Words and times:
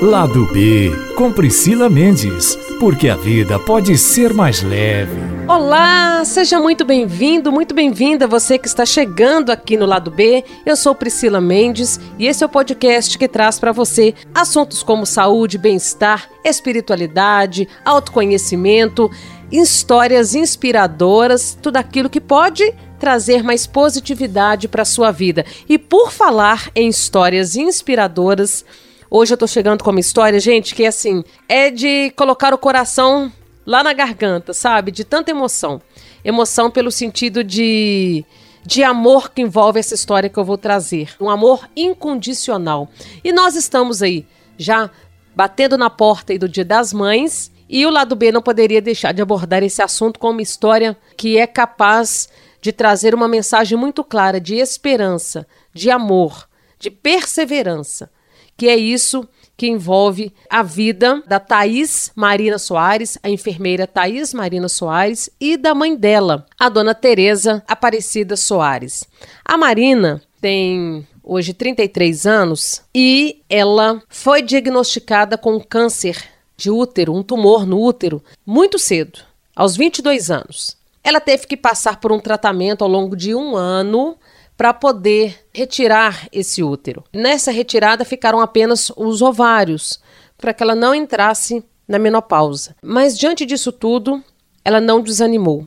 Lado 0.00 0.46
B, 0.52 0.92
com 1.16 1.32
Priscila 1.32 1.90
Mendes, 1.90 2.56
porque 2.78 3.08
a 3.08 3.16
vida 3.16 3.58
pode 3.58 3.98
ser 3.98 4.32
mais 4.32 4.62
leve. 4.62 5.10
Olá, 5.48 6.24
seja 6.24 6.60
muito 6.60 6.84
bem-vindo, 6.84 7.50
muito 7.50 7.74
bem-vinda 7.74 8.24
você 8.24 8.58
que 8.58 8.68
está 8.68 8.86
chegando 8.86 9.50
aqui 9.50 9.76
no 9.76 9.84
Lado 9.84 10.08
B. 10.08 10.44
Eu 10.64 10.76
sou 10.76 10.94
Priscila 10.94 11.40
Mendes 11.40 11.98
e 12.16 12.28
esse 12.28 12.44
é 12.44 12.46
o 12.46 12.48
podcast 12.48 13.18
que 13.18 13.26
traz 13.26 13.58
para 13.58 13.72
você 13.72 14.14
assuntos 14.32 14.84
como 14.84 15.04
saúde, 15.04 15.58
bem-estar, 15.58 16.30
espiritualidade, 16.44 17.68
autoconhecimento, 17.84 19.10
histórias 19.50 20.32
inspiradoras, 20.32 21.58
tudo 21.60 21.76
aquilo 21.76 22.08
que 22.08 22.20
pode 22.20 22.72
trazer 23.00 23.42
mais 23.42 23.66
positividade 23.66 24.68
para 24.68 24.84
sua 24.84 25.10
vida. 25.10 25.44
E 25.68 25.76
por 25.76 26.12
falar 26.12 26.70
em 26.72 26.86
histórias 26.86 27.56
inspiradoras, 27.56 28.64
Hoje 29.10 29.32
eu 29.32 29.38
tô 29.38 29.46
chegando 29.46 29.82
com 29.82 29.88
uma 29.88 30.00
história, 30.00 30.38
gente, 30.38 30.74
que 30.74 30.84
assim, 30.84 31.24
é 31.48 31.70
de 31.70 32.10
colocar 32.10 32.52
o 32.52 32.58
coração 32.58 33.32
lá 33.64 33.82
na 33.82 33.94
garganta, 33.94 34.52
sabe? 34.52 34.90
De 34.90 35.02
tanta 35.02 35.30
emoção. 35.30 35.80
Emoção 36.22 36.70
pelo 36.70 36.90
sentido 36.90 37.42
de 37.42 38.24
de 38.66 38.84
amor 38.84 39.30
que 39.30 39.40
envolve 39.40 39.80
essa 39.80 39.94
história 39.94 40.28
que 40.28 40.38
eu 40.38 40.44
vou 40.44 40.58
trazer. 40.58 41.14
Um 41.18 41.30
amor 41.30 41.66
incondicional. 41.74 42.86
E 43.24 43.32
nós 43.32 43.56
estamos 43.56 44.02
aí 44.02 44.26
já 44.58 44.90
batendo 45.34 45.78
na 45.78 45.88
porta 45.88 46.34
aí 46.34 46.38
do 46.38 46.46
Dia 46.46 46.64
das 46.64 46.92
Mães, 46.92 47.50
e 47.66 47.86
o 47.86 47.90
lado 47.90 48.14
B 48.14 48.30
não 48.30 48.42
poderia 48.42 48.82
deixar 48.82 49.12
de 49.12 49.22
abordar 49.22 49.62
esse 49.62 49.80
assunto 49.80 50.18
com 50.18 50.30
uma 50.30 50.42
história 50.42 50.94
que 51.16 51.38
é 51.38 51.46
capaz 51.46 52.28
de 52.60 52.72
trazer 52.72 53.14
uma 53.14 53.28
mensagem 53.28 53.78
muito 53.78 54.04
clara 54.04 54.38
de 54.38 54.56
esperança, 54.56 55.46
de 55.72 55.90
amor, 55.90 56.46
de 56.78 56.90
perseverança 56.90 58.10
que 58.58 58.68
é 58.68 58.76
isso 58.76 59.26
que 59.56 59.68
envolve 59.68 60.32
a 60.50 60.62
vida 60.62 61.22
da 61.26 61.40
Thaís 61.40 62.12
Marina 62.14 62.58
Soares, 62.58 63.16
a 63.22 63.30
enfermeira 63.30 63.86
Thaís 63.86 64.34
Marina 64.34 64.68
Soares, 64.68 65.30
e 65.40 65.56
da 65.56 65.74
mãe 65.74 65.96
dela, 65.96 66.44
a 66.58 66.68
dona 66.68 66.94
Teresa 66.94 67.62
Aparecida 67.66 68.36
Soares. 68.36 69.04
A 69.44 69.56
Marina 69.56 70.20
tem 70.40 71.06
hoje 71.22 71.54
33 71.54 72.26
anos 72.26 72.82
e 72.94 73.42
ela 73.48 74.02
foi 74.08 74.42
diagnosticada 74.42 75.38
com 75.38 75.60
câncer 75.60 76.16
de 76.56 76.70
útero, 76.70 77.14
um 77.14 77.22
tumor 77.22 77.64
no 77.64 77.80
útero, 77.80 78.22
muito 78.44 78.78
cedo, 78.78 79.20
aos 79.54 79.76
22 79.76 80.30
anos. 80.30 80.76
Ela 81.02 81.20
teve 81.20 81.46
que 81.46 81.56
passar 81.56 82.00
por 82.00 82.10
um 82.10 82.18
tratamento 82.18 82.82
ao 82.82 82.90
longo 82.90 83.16
de 83.16 83.34
um 83.34 83.56
ano 83.56 84.16
para 84.58 84.74
poder 84.74 85.46
retirar 85.54 86.28
esse 86.32 86.64
útero. 86.64 87.04
Nessa 87.14 87.52
retirada 87.52 88.04
ficaram 88.04 88.40
apenas 88.40 88.90
os 88.96 89.22
ovários, 89.22 90.00
para 90.36 90.52
que 90.52 90.64
ela 90.64 90.74
não 90.74 90.92
entrasse 90.92 91.64
na 91.86 91.96
menopausa. 91.96 92.74
Mas 92.82 93.16
diante 93.16 93.46
disso 93.46 93.70
tudo, 93.70 94.20
ela 94.64 94.80
não 94.80 95.00
desanimou. 95.00 95.66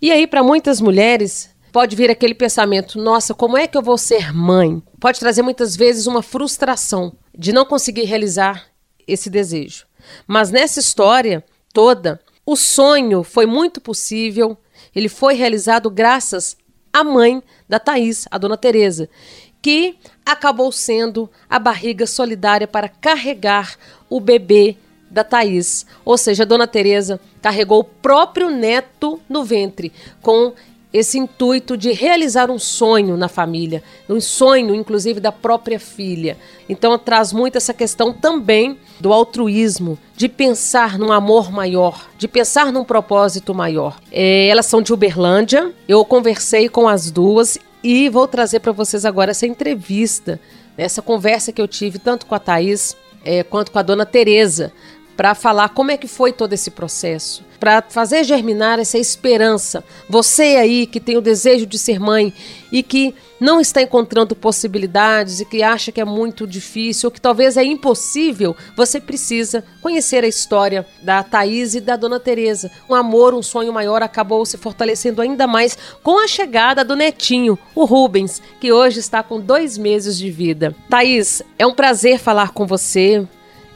E 0.00 0.10
aí, 0.10 0.26
para 0.26 0.42
muitas 0.42 0.80
mulheres, 0.80 1.50
pode 1.70 1.94
vir 1.94 2.10
aquele 2.10 2.34
pensamento: 2.34 2.98
nossa, 2.98 3.34
como 3.34 3.58
é 3.58 3.66
que 3.66 3.76
eu 3.76 3.82
vou 3.82 3.98
ser 3.98 4.32
mãe? 4.32 4.82
Pode 4.98 5.20
trazer 5.20 5.42
muitas 5.42 5.76
vezes 5.76 6.06
uma 6.06 6.22
frustração 6.22 7.12
de 7.36 7.52
não 7.52 7.66
conseguir 7.66 8.04
realizar 8.04 8.68
esse 9.06 9.28
desejo. 9.28 9.84
Mas 10.26 10.50
nessa 10.50 10.80
história 10.80 11.44
toda, 11.74 12.18
o 12.46 12.56
sonho 12.56 13.22
foi 13.22 13.44
muito 13.44 13.82
possível, 13.82 14.56
ele 14.96 15.10
foi 15.10 15.34
realizado 15.34 15.90
graças 15.90 16.56
à 16.92 17.04
mãe 17.04 17.42
da 17.68 17.78
Thaís, 17.78 18.26
a 18.30 18.38
dona 18.38 18.56
Teresa, 18.56 19.08
que 19.62 19.96
acabou 20.24 20.72
sendo 20.72 21.30
a 21.48 21.58
barriga 21.58 22.06
solidária 22.06 22.66
para 22.66 22.88
carregar 22.88 23.76
o 24.08 24.20
bebê 24.20 24.76
da 25.10 25.24
Thaís. 25.24 25.84
Ou 26.04 26.16
seja, 26.16 26.44
a 26.44 26.46
dona 26.46 26.66
Teresa 26.66 27.20
carregou 27.42 27.80
o 27.80 27.84
próprio 27.84 28.50
neto 28.50 29.20
no 29.28 29.44
ventre, 29.44 29.92
com 30.22 30.54
esse 30.92 31.18
intuito 31.18 31.76
de 31.76 31.92
realizar 31.92 32.50
um 32.50 32.58
sonho 32.58 33.16
na 33.16 33.28
família, 33.28 33.82
um 34.08 34.20
sonho, 34.20 34.74
inclusive, 34.74 35.20
da 35.20 35.30
própria 35.30 35.78
filha. 35.78 36.36
Então, 36.68 36.98
traz 36.98 37.32
muito 37.32 37.56
essa 37.56 37.72
questão 37.72 38.12
também 38.12 38.78
do 38.98 39.12
altruísmo, 39.12 39.98
de 40.16 40.28
pensar 40.28 40.98
num 40.98 41.12
amor 41.12 41.50
maior, 41.52 42.08
de 42.18 42.26
pensar 42.26 42.72
num 42.72 42.84
propósito 42.84 43.54
maior. 43.54 44.00
É, 44.10 44.48
elas 44.48 44.66
são 44.66 44.82
de 44.82 44.92
Uberlândia, 44.92 45.72
eu 45.88 46.04
conversei 46.04 46.68
com 46.68 46.88
as 46.88 47.10
duas 47.10 47.58
e 47.82 48.08
vou 48.08 48.26
trazer 48.26 48.60
para 48.60 48.72
vocês 48.72 49.04
agora 49.04 49.30
essa 49.30 49.46
entrevista, 49.46 50.40
essa 50.76 51.00
conversa 51.00 51.52
que 51.52 51.62
eu 51.62 51.68
tive 51.68 51.98
tanto 51.98 52.26
com 52.26 52.34
a 52.34 52.38
Thaís 52.38 52.96
é, 53.24 53.42
quanto 53.42 53.70
com 53.70 53.78
a 53.78 53.82
dona 53.82 54.06
Tereza, 54.06 54.72
para 55.20 55.34
falar 55.34 55.68
como 55.68 55.90
é 55.90 55.98
que 55.98 56.08
foi 56.08 56.32
todo 56.32 56.54
esse 56.54 56.70
processo, 56.70 57.44
para 57.58 57.82
fazer 57.82 58.24
germinar 58.24 58.78
essa 58.78 58.96
esperança. 58.96 59.84
Você 60.08 60.56
aí 60.56 60.86
que 60.86 60.98
tem 60.98 61.18
o 61.18 61.20
desejo 61.20 61.66
de 61.66 61.78
ser 61.78 62.00
mãe 62.00 62.32
e 62.72 62.82
que 62.82 63.14
não 63.38 63.60
está 63.60 63.82
encontrando 63.82 64.34
possibilidades 64.34 65.38
e 65.38 65.44
que 65.44 65.62
acha 65.62 65.92
que 65.92 66.00
é 66.00 66.06
muito 66.06 66.46
difícil 66.46 67.08
ou 67.08 67.10
que 67.10 67.20
talvez 67.20 67.58
é 67.58 67.62
impossível, 67.62 68.56
você 68.74 68.98
precisa 68.98 69.62
conhecer 69.82 70.24
a 70.24 70.26
história 70.26 70.86
da 71.02 71.22
Thaís 71.22 71.74
e 71.74 71.82
da 71.82 71.96
Dona 71.96 72.18
Teresa. 72.18 72.70
Um 72.88 72.94
amor, 72.94 73.34
um 73.34 73.42
sonho 73.42 73.74
maior 73.74 74.02
acabou 74.02 74.46
se 74.46 74.56
fortalecendo 74.56 75.20
ainda 75.20 75.46
mais 75.46 75.76
com 76.02 76.18
a 76.18 76.26
chegada 76.26 76.82
do 76.82 76.96
netinho, 76.96 77.58
o 77.74 77.84
Rubens, 77.84 78.40
que 78.58 78.72
hoje 78.72 79.00
está 79.00 79.22
com 79.22 79.38
dois 79.38 79.76
meses 79.76 80.16
de 80.16 80.30
vida. 80.30 80.74
Thaís, 80.88 81.42
é 81.58 81.66
um 81.66 81.74
prazer 81.74 82.18
falar 82.18 82.52
com 82.52 82.66
você. 82.66 83.28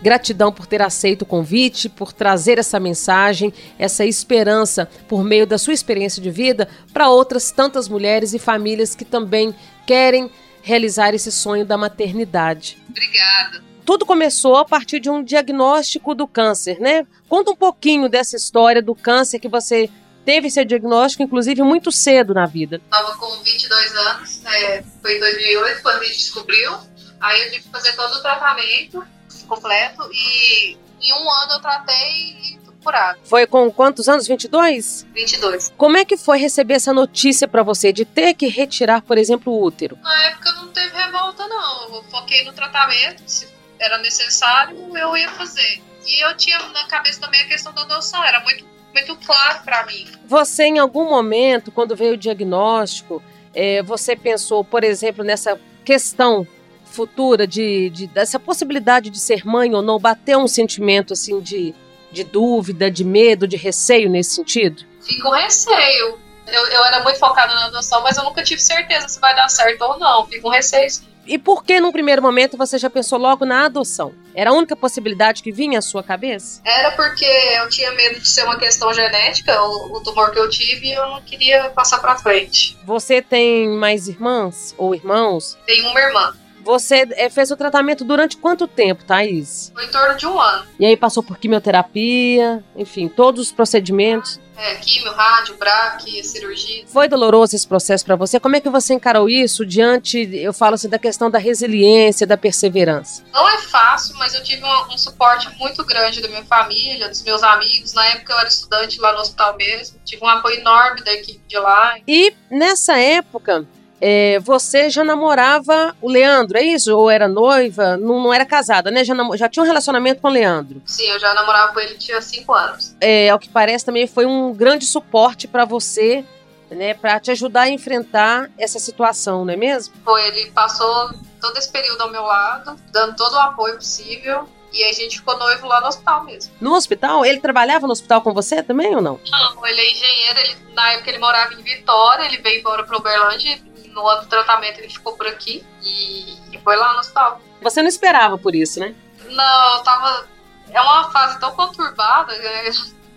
Gratidão 0.04 0.52
por 0.52 0.66
ter 0.66 0.82
aceito 0.82 1.22
o 1.22 1.26
convite, 1.26 1.88
por 1.88 2.12
trazer 2.12 2.58
essa 2.58 2.78
mensagem, 2.78 3.54
essa 3.78 4.04
esperança 4.04 4.86
por 5.08 5.24
meio 5.24 5.46
da 5.46 5.56
sua 5.56 5.72
experiência 5.72 6.20
de 6.20 6.30
vida 6.30 6.68
para 6.92 7.08
outras 7.08 7.50
tantas 7.50 7.88
mulheres 7.88 8.34
e 8.34 8.38
famílias 8.38 8.94
que 8.94 9.02
também 9.02 9.54
querem 9.86 10.30
realizar 10.60 11.14
esse 11.14 11.32
sonho 11.32 11.64
da 11.64 11.78
maternidade. 11.78 12.76
Obrigada. 12.90 13.64
Tudo 13.82 14.04
começou 14.04 14.56
a 14.56 14.64
partir 14.66 15.00
de 15.00 15.08
um 15.08 15.24
diagnóstico 15.24 16.14
do 16.14 16.28
câncer, 16.28 16.78
né? 16.78 17.06
Conta 17.26 17.52
um 17.52 17.56
pouquinho 17.56 18.06
dessa 18.06 18.36
história 18.36 18.82
do 18.82 18.94
câncer 18.94 19.38
que 19.38 19.48
você 19.48 19.88
teve 20.22 20.48
esse 20.48 20.62
diagnóstico, 20.66 21.22
inclusive, 21.22 21.62
muito 21.62 21.90
cedo 21.90 22.34
na 22.34 22.44
vida. 22.44 22.76
Estava 22.76 23.16
com 23.16 23.42
22 23.42 23.96
anos, 23.96 24.44
é, 24.44 24.84
foi 25.00 25.16
em 25.16 25.20
2008 25.20 25.82
quando 25.82 26.02
a 26.02 26.04
gente 26.04 26.18
descobriu. 26.18 26.74
Aí 27.18 27.40
eu 27.40 27.50
tive 27.52 27.62
que 27.62 27.70
fazer 27.70 27.96
todo 27.96 28.12
o 28.16 28.20
tratamento 28.20 29.14
completo 29.46 30.02
e 30.12 30.76
em 31.00 31.12
um 31.12 31.30
ano 31.30 31.52
eu 31.52 31.60
tratei 31.60 32.36
e 32.42 32.58
curado. 32.84 33.18
Foi 33.24 33.46
com 33.46 33.70
quantos 33.72 34.08
anos? 34.08 34.28
22? 34.28 35.06
22. 35.14 35.72
Como 35.76 35.96
é 35.96 36.04
que 36.04 36.16
foi 36.16 36.38
receber 36.38 36.74
essa 36.74 36.92
notícia 36.92 37.48
para 37.48 37.62
você 37.62 37.92
de 37.92 38.04
ter 38.04 38.34
que 38.34 38.46
retirar, 38.46 39.00
por 39.02 39.16
exemplo, 39.16 39.52
o 39.52 39.64
útero? 39.64 39.98
Na 40.02 40.24
época 40.26 40.52
não 40.52 40.68
teve 40.68 40.94
revolta 40.94 41.48
não, 41.48 41.94
eu 41.94 42.02
foquei 42.04 42.44
no 42.44 42.52
tratamento, 42.52 43.22
se 43.26 43.48
era 43.78 43.98
necessário 43.98 44.76
eu 44.96 45.16
ia 45.16 45.30
fazer. 45.30 45.82
E 46.06 46.24
eu 46.24 46.36
tinha 46.36 46.58
na 46.58 46.84
cabeça 46.86 47.20
também 47.20 47.40
a 47.40 47.48
questão 47.48 47.72
da 47.72 47.82
adoção, 47.82 48.22
era 48.22 48.40
muito 48.40 48.74
muito 48.94 49.16
claro 49.26 49.64
para 49.64 49.84
mim. 49.86 50.06
Você 50.26 50.64
em 50.64 50.78
algum 50.78 51.08
momento, 51.10 51.72
quando 51.72 51.96
veio 51.96 52.14
o 52.14 52.16
diagnóstico, 52.16 53.20
é, 53.52 53.82
você 53.82 54.14
pensou, 54.14 54.64
por 54.64 54.84
exemplo, 54.84 55.24
nessa 55.24 55.60
questão 55.84 56.46
futura 56.94 57.46
de, 57.46 57.90
de, 57.90 58.06
dessa 58.06 58.38
possibilidade 58.38 59.10
de 59.10 59.18
ser 59.18 59.44
mãe 59.44 59.74
ou 59.74 59.82
não 59.82 59.98
bater 59.98 60.36
um 60.36 60.46
sentimento 60.46 61.12
assim 61.12 61.40
de, 61.40 61.74
de 62.12 62.24
dúvida, 62.24 62.90
de 62.90 63.04
medo, 63.04 63.46
de 63.48 63.56
receio 63.56 64.08
nesse 64.08 64.36
sentido? 64.36 64.84
Fico 65.02 65.30
receio. 65.30 66.18
Eu, 66.46 66.66
eu 66.68 66.84
era 66.84 67.02
muito 67.02 67.18
focada 67.18 67.54
na 67.54 67.66
adoção, 67.66 68.02
mas 68.02 68.16
eu 68.16 68.24
nunca 68.24 68.42
tive 68.42 68.60
certeza 68.60 69.08
se 69.08 69.18
vai 69.18 69.34
dar 69.34 69.48
certo 69.48 69.82
ou 69.82 69.98
não. 69.98 70.26
Fico 70.26 70.42
com 70.42 70.48
receio. 70.50 70.88
E 71.26 71.38
por 71.38 71.64
que, 71.64 71.80
num 71.80 71.90
primeiro 71.90 72.20
momento, 72.20 72.56
você 72.56 72.76
já 72.76 72.90
pensou 72.90 73.18
logo 73.18 73.46
na 73.46 73.64
adoção? 73.64 74.14
Era 74.34 74.50
a 74.50 74.52
única 74.52 74.76
possibilidade 74.76 75.42
que 75.42 75.50
vinha 75.50 75.78
à 75.78 75.82
sua 75.82 76.02
cabeça? 76.02 76.60
Era 76.64 76.90
porque 76.90 77.24
eu 77.24 77.68
tinha 77.70 77.90
medo 77.92 78.20
de 78.20 78.28
ser 78.28 78.44
uma 78.44 78.58
questão 78.58 78.92
genética, 78.92 79.58
o, 79.62 79.96
o 79.96 80.02
tumor 80.02 80.30
que 80.32 80.38
eu 80.38 80.50
tive, 80.50 80.88
e 80.88 80.92
eu 80.92 81.06
não 81.08 81.22
queria 81.22 81.70
passar 81.70 81.98
pra 81.98 82.16
frente. 82.16 82.76
Você 82.84 83.22
tem 83.22 83.68
mais 83.70 84.06
irmãs 84.06 84.74
ou 84.76 84.94
irmãos? 84.94 85.56
Tenho 85.66 85.88
uma 85.88 86.00
irmã. 86.00 86.34
Você 86.64 87.06
é, 87.12 87.28
fez 87.28 87.50
o 87.50 87.56
tratamento 87.56 88.04
durante 88.04 88.36
quanto 88.36 88.66
tempo, 88.66 89.04
Thaís? 89.04 89.70
Foi 89.74 89.84
em 89.84 89.90
torno 89.90 90.16
de 90.16 90.26
um 90.26 90.40
ano. 90.40 90.66
E 90.80 90.86
aí 90.86 90.96
passou 90.96 91.22
por 91.22 91.38
quimioterapia, 91.38 92.64
enfim, 92.74 93.08
todos 93.08 93.46
os 93.46 93.52
procedimentos. 93.52 94.40
É, 94.56 94.76
quimio, 94.76 95.12
rádio, 95.12 95.56
braque, 95.56 96.22
cirurgia. 96.22 96.84
Foi 96.86 97.08
doloroso 97.08 97.56
esse 97.56 97.66
processo 97.66 98.04
para 98.04 98.14
você? 98.14 98.38
Como 98.38 98.54
é 98.54 98.60
que 98.60 98.70
você 98.70 98.94
encarou 98.94 99.28
isso 99.28 99.66
diante, 99.66 100.18
eu 100.32 100.52
falo 100.52 100.74
assim, 100.74 100.88
da 100.88 100.98
questão 100.98 101.28
da 101.28 101.38
resiliência, 101.38 102.26
da 102.26 102.36
perseverança? 102.36 103.24
Não 103.32 103.48
é 103.48 103.58
fácil, 103.58 104.16
mas 104.16 104.32
eu 104.32 104.42
tive 104.44 104.64
um, 104.64 104.94
um 104.94 104.98
suporte 104.98 105.50
muito 105.58 105.84
grande 105.84 106.22
da 106.22 106.28
minha 106.28 106.44
família, 106.44 107.08
dos 107.08 107.22
meus 107.22 107.42
amigos. 107.42 107.92
Na 107.94 108.06
época 108.06 108.32
eu 108.32 108.38
era 108.38 108.48
estudante 108.48 109.00
lá 109.00 109.12
no 109.12 109.20
hospital 109.20 109.56
mesmo. 109.56 109.98
Tive 110.04 110.24
um 110.24 110.28
apoio 110.28 110.60
enorme 110.60 111.02
da 111.02 111.12
equipe 111.12 111.40
de 111.48 111.58
lá. 111.58 111.96
E 112.06 112.32
nessa 112.48 112.96
época, 112.96 113.66
é, 114.06 114.38
você 114.40 114.90
já 114.90 115.02
namorava 115.02 115.96
o 116.02 116.10
Leandro, 116.10 116.58
é 116.58 116.62
isso? 116.62 116.94
Ou 116.94 117.10
era 117.10 117.26
noiva? 117.26 117.96
Não, 117.96 118.22
não 118.22 118.34
era 118.34 118.44
casada, 118.44 118.90
né? 118.90 119.02
Já, 119.02 119.14
já 119.34 119.48
tinha 119.48 119.62
um 119.62 119.66
relacionamento 119.66 120.20
com 120.20 120.28
o 120.28 120.30
Leandro. 120.30 120.82
Sim, 120.84 121.06
eu 121.06 121.18
já 121.18 121.32
namorava 121.32 121.72
com 121.72 121.80
ele 121.80 121.96
tinha 121.96 122.20
cinco 122.20 122.52
anos. 122.52 122.94
É, 123.00 123.30
ao 123.30 123.38
que 123.38 123.48
parece, 123.48 123.82
também 123.82 124.06
foi 124.06 124.26
um 124.26 124.52
grande 124.52 124.84
suporte 124.84 125.48
para 125.48 125.64
você, 125.64 126.22
né? 126.70 126.92
Para 126.92 127.18
te 127.18 127.30
ajudar 127.30 127.62
a 127.62 127.70
enfrentar 127.70 128.50
essa 128.58 128.78
situação, 128.78 129.42
não 129.42 129.54
é 129.54 129.56
mesmo? 129.56 129.94
Foi, 130.04 130.22
ele 130.28 130.50
passou 130.50 131.10
todo 131.40 131.56
esse 131.56 131.72
período 131.72 132.02
ao 132.02 132.10
meu 132.10 132.24
lado, 132.24 132.78
dando 132.92 133.16
todo 133.16 133.32
o 133.32 133.38
apoio 133.38 133.76
possível. 133.76 134.46
E 134.70 134.84
a 134.84 134.92
gente 134.92 135.18
ficou 135.18 135.38
noivo 135.38 135.66
lá 135.66 135.80
no 135.80 135.86
hospital 135.86 136.24
mesmo. 136.24 136.52
No 136.60 136.74
hospital? 136.74 137.24
Ele 137.24 137.40
trabalhava 137.40 137.86
no 137.86 137.92
hospital 137.92 138.20
com 138.20 138.34
você 138.34 138.62
também 138.62 138.94
ou 138.94 139.00
não? 139.00 139.18
Não, 139.30 139.66
ele 139.66 139.80
é 139.80 139.92
engenheiro. 139.92 140.38
Ele, 140.40 140.56
na 140.74 140.92
época 140.92 141.10
ele 141.10 141.18
morava 141.18 141.54
em 141.54 141.62
Vitória, 141.62 142.24
ele 142.24 142.38
veio 142.38 142.60
embora 142.60 142.82
para 142.82 142.98
Uberlândia 142.98 143.56
no 143.94 144.06
ano 144.06 144.22
do 144.22 144.28
tratamento 144.28 144.78
ele 144.78 144.88
ficou 144.88 145.16
por 145.16 145.26
aqui 145.26 145.64
e, 145.82 146.36
e 146.52 146.58
foi 146.62 146.76
lá 146.76 146.92
no 146.94 146.98
hospital. 146.98 147.40
Você 147.62 147.80
não 147.80 147.88
esperava 147.88 148.36
por 148.36 148.54
isso, 148.54 148.80
né? 148.80 148.94
Não, 149.30 149.76
eu 149.76 149.82
tava. 149.82 150.26
É 150.70 150.80
uma 150.80 151.10
fase 151.10 151.38
tão 151.38 151.52
conturbada, 151.52 152.36
né? 152.36 152.64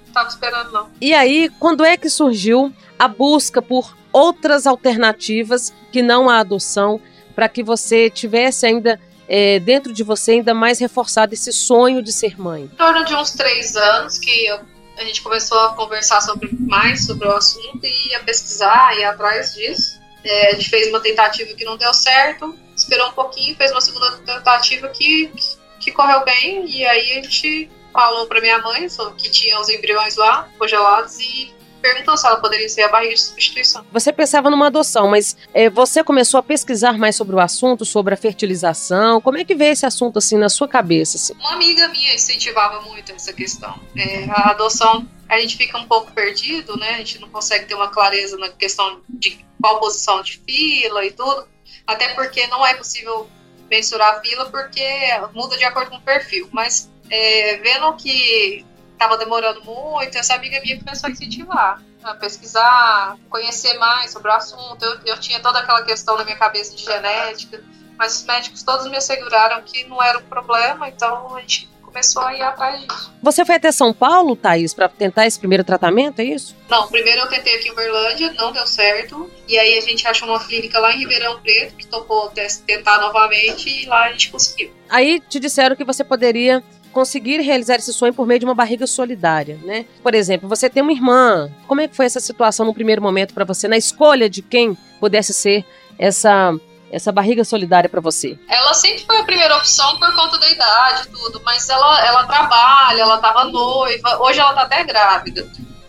não 0.05 0.13
tava 0.13 0.29
esperando, 0.29 0.71
não. 0.71 0.91
E 1.01 1.13
aí, 1.13 1.49
quando 1.59 1.83
é 1.83 1.97
que 1.97 2.09
surgiu 2.09 2.73
a 2.97 3.07
busca 3.07 3.61
por 3.61 3.97
outras 4.13 4.65
alternativas 4.67 5.73
que 5.91 6.01
não 6.01 6.29
a 6.29 6.39
adoção, 6.39 7.01
para 7.35 7.49
que 7.49 7.63
você 7.63 8.09
tivesse 8.09 8.65
ainda 8.65 8.99
é, 9.27 9.59
dentro 9.59 9.91
de 9.91 10.03
você 10.03 10.31
ainda 10.31 10.53
mais 10.53 10.79
reforçado 10.79 11.33
esse 11.33 11.51
sonho 11.51 12.01
de 12.01 12.11
ser 12.11 12.39
mãe? 12.39 12.63
Em 12.63 12.75
torno 12.75 13.03
de 13.03 13.15
uns 13.15 13.31
três 13.31 13.75
anos 13.75 14.17
que 14.17 14.45
eu, 14.45 14.59
a 14.97 15.03
gente 15.03 15.21
começou 15.21 15.59
a 15.59 15.73
conversar 15.73 16.21
sobre 16.21 16.49
mais 16.59 17.05
sobre 17.05 17.27
o 17.27 17.31
assunto 17.31 17.79
e 17.83 18.15
a 18.15 18.19
pesquisar 18.21 18.97
e 18.97 19.03
atrás 19.03 19.53
disso. 19.53 19.99
É, 20.27 20.49
a 20.49 20.51
gente 20.55 20.69
fez 20.69 20.87
uma 20.89 20.99
tentativa 20.99 21.53
que 21.53 21.63
não 21.63 21.77
deu 21.77 21.93
certo, 21.93 22.53
esperou 22.75 23.07
um 23.07 23.13
pouquinho, 23.13 23.55
fez 23.55 23.71
uma 23.71 23.79
segunda 23.79 24.11
tentativa 24.17 24.89
que, 24.89 25.31
que 25.79 25.91
correu 25.91 26.25
bem, 26.25 26.65
e 26.69 26.85
aí 26.85 27.13
a 27.13 27.21
gente 27.21 27.69
falou 27.93 28.27
para 28.27 28.41
minha 28.41 28.59
mãe 28.59 28.87
que 29.17 29.29
tinha 29.29 29.59
os 29.59 29.69
embriões 29.69 30.17
lá, 30.17 30.49
congelados, 30.59 31.17
e 31.19 31.55
perguntou 31.87 32.17
se 32.17 32.27
ela 32.27 32.37
poderia 32.37 32.67
ser 32.67 32.83
a 32.83 32.89
barriga 32.89 33.13
de 33.13 33.21
substituição. 33.21 33.85
Você 33.91 34.11
pensava 34.11 34.49
numa 34.49 34.67
adoção, 34.67 35.09
mas 35.09 35.37
é, 35.53 35.69
você 35.69 36.03
começou 36.03 36.39
a 36.39 36.43
pesquisar 36.43 36.97
mais 36.97 37.15
sobre 37.15 37.35
o 37.35 37.39
assunto, 37.39 37.85
sobre 37.85 38.13
a 38.13 38.17
fertilização. 38.17 39.21
Como 39.21 39.37
é 39.37 39.45
que 39.45 39.55
veio 39.55 39.71
esse 39.71 39.85
assunto 39.85 40.17
assim 40.17 40.37
na 40.37 40.49
sua 40.49 40.67
cabeça? 40.67 41.17
Assim? 41.17 41.33
Uma 41.33 41.53
amiga 41.53 41.87
minha 41.89 42.13
incentivava 42.13 42.81
muito 42.81 43.11
essa 43.11 43.31
questão. 43.33 43.79
É, 43.95 44.25
a 44.29 44.51
adoção 44.51 45.07
a 45.29 45.39
gente 45.39 45.57
fica 45.57 45.77
um 45.77 45.87
pouco 45.87 46.11
perdido, 46.11 46.77
né? 46.77 46.91
A 46.91 46.97
gente 46.97 47.19
não 47.19 47.29
consegue 47.29 47.65
ter 47.65 47.75
uma 47.75 47.89
clareza 47.89 48.37
na 48.37 48.49
questão 48.49 49.01
de 49.09 49.45
qual 49.61 49.79
posição 49.79 50.21
de 50.21 50.41
fila 50.45 51.05
e 51.05 51.11
tudo, 51.11 51.47
até 51.85 52.13
porque 52.13 52.47
não 52.47 52.65
é 52.65 52.73
possível 52.75 53.29
mensurar 53.69 54.15
a 54.15 54.21
fila 54.21 54.45
porque 54.49 54.85
muda 55.33 55.57
de 55.57 55.65
acordo 55.65 55.89
com 55.89 55.97
o 55.97 56.01
perfil. 56.01 56.47
Mas 56.51 56.89
é, 57.09 57.57
vendo 57.57 57.93
que 57.97 58.65
estava 58.97 59.17
demorando 59.17 59.63
muito, 59.63 60.17
essa 60.17 60.33
amiga 60.33 60.59
minha 60.61 60.77
começou 60.79 61.07
a 61.07 61.11
incentivar 61.11 61.81
a 62.03 62.15
pesquisar, 62.15 63.17
conhecer 63.29 63.77
mais 63.77 64.11
sobre 64.11 64.29
o 64.29 64.33
assunto. 64.33 64.83
Eu, 64.83 64.99
eu 65.05 65.19
tinha 65.19 65.39
toda 65.39 65.59
aquela 65.59 65.83
questão 65.83 66.17
na 66.17 66.23
minha 66.23 66.37
cabeça 66.37 66.75
de 66.75 66.83
genética, 66.83 67.61
mas 67.97 68.17
os 68.17 68.25
médicos 68.25 68.63
todos 68.63 68.87
me 68.87 68.97
asseguraram 68.97 69.61
que 69.63 69.83
não 69.85 70.01
era 70.01 70.19
um 70.19 70.23
problema, 70.23 70.87
então 70.87 71.35
a 71.35 71.41
gente 71.41 71.69
começou 71.81 72.21
a 72.21 72.35
ir 72.35 72.41
atrás 72.41 72.79
disso. 72.81 73.11
Você 73.23 73.43
foi 73.43 73.55
até 73.55 73.71
São 73.71 73.93
Paulo, 73.93 74.35
Thaís, 74.35 74.73
para 74.73 74.87
tentar 74.87 75.25
esse 75.25 75.39
primeiro 75.39 75.63
tratamento, 75.63 76.19
é 76.19 76.25
isso? 76.25 76.55
Não, 76.69 76.87
primeiro 76.87 77.21
eu 77.21 77.27
tentei 77.27 77.55
aqui 77.55 77.69
em 77.69 77.71
Uberlândia, 77.71 78.33
não 78.33 78.51
deu 78.51 78.67
certo. 78.67 79.31
E 79.47 79.57
aí 79.57 79.77
a 79.77 79.81
gente 79.81 80.07
achou 80.07 80.27
uma 80.27 80.39
clínica 80.45 80.79
lá 80.79 80.93
em 80.93 80.99
Ribeirão 80.99 81.39
Preto, 81.41 81.75
que 81.75 81.87
topou 81.87 82.31
tentar 82.65 82.99
novamente, 82.99 83.69
e 83.69 83.85
lá 83.87 84.05
a 84.05 84.11
gente 84.11 84.29
conseguiu. 84.29 84.71
Aí 84.89 85.19
te 85.19 85.39
disseram 85.39 85.75
que 85.75 85.83
você 85.83 86.03
poderia 86.03 86.63
conseguir 86.97 87.41
realizar 87.41 87.75
esse 87.75 87.93
sonho 87.93 88.11
por 88.11 88.25
meio 88.25 88.39
de 88.39 88.45
uma 88.45 88.55
barriga 88.55 88.87
solidária, 88.87 89.59
né? 89.63 89.85
Por 90.01 90.15
exemplo, 90.15 90.49
você 90.49 90.67
tem 90.67 90.81
uma 90.81 90.91
irmã. 90.91 91.47
Como 91.67 91.79
é 91.79 91.87
que 91.87 91.95
foi 91.95 92.07
essa 92.07 92.19
situação 92.19 92.65
no 92.65 92.73
primeiro 92.73 93.03
momento 93.03 93.35
para 93.35 93.45
você, 93.45 93.67
na 93.67 93.77
escolha 93.77 94.27
de 94.27 94.41
quem 94.41 94.75
pudesse 94.99 95.31
ser 95.31 95.63
essa 95.99 96.55
essa 96.91 97.11
barriga 97.11 97.43
solidária 97.43 97.87
para 97.87 98.01
você? 98.01 98.39
Ela 98.49 98.73
sempre 98.73 99.05
foi 99.05 99.19
a 99.19 99.23
primeira 99.25 99.57
opção 99.57 99.99
por 99.99 100.11
conta 100.15 100.39
da 100.39 100.49
idade 100.49 101.07
tudo, 101.09 101.39
mas 101.45 101.69
ela, 101.69 102.03
ela 102.03 102.25
trabalha, 102.25 103.01
ela 103.01 103.15
estava 103.17 103.43
noiva, 103.45 104.17
hoje 104.23 104.39
ela 104.39 104.49
está 104.49 104.63
até 104.63 104.83
grávida. 104.83 105.47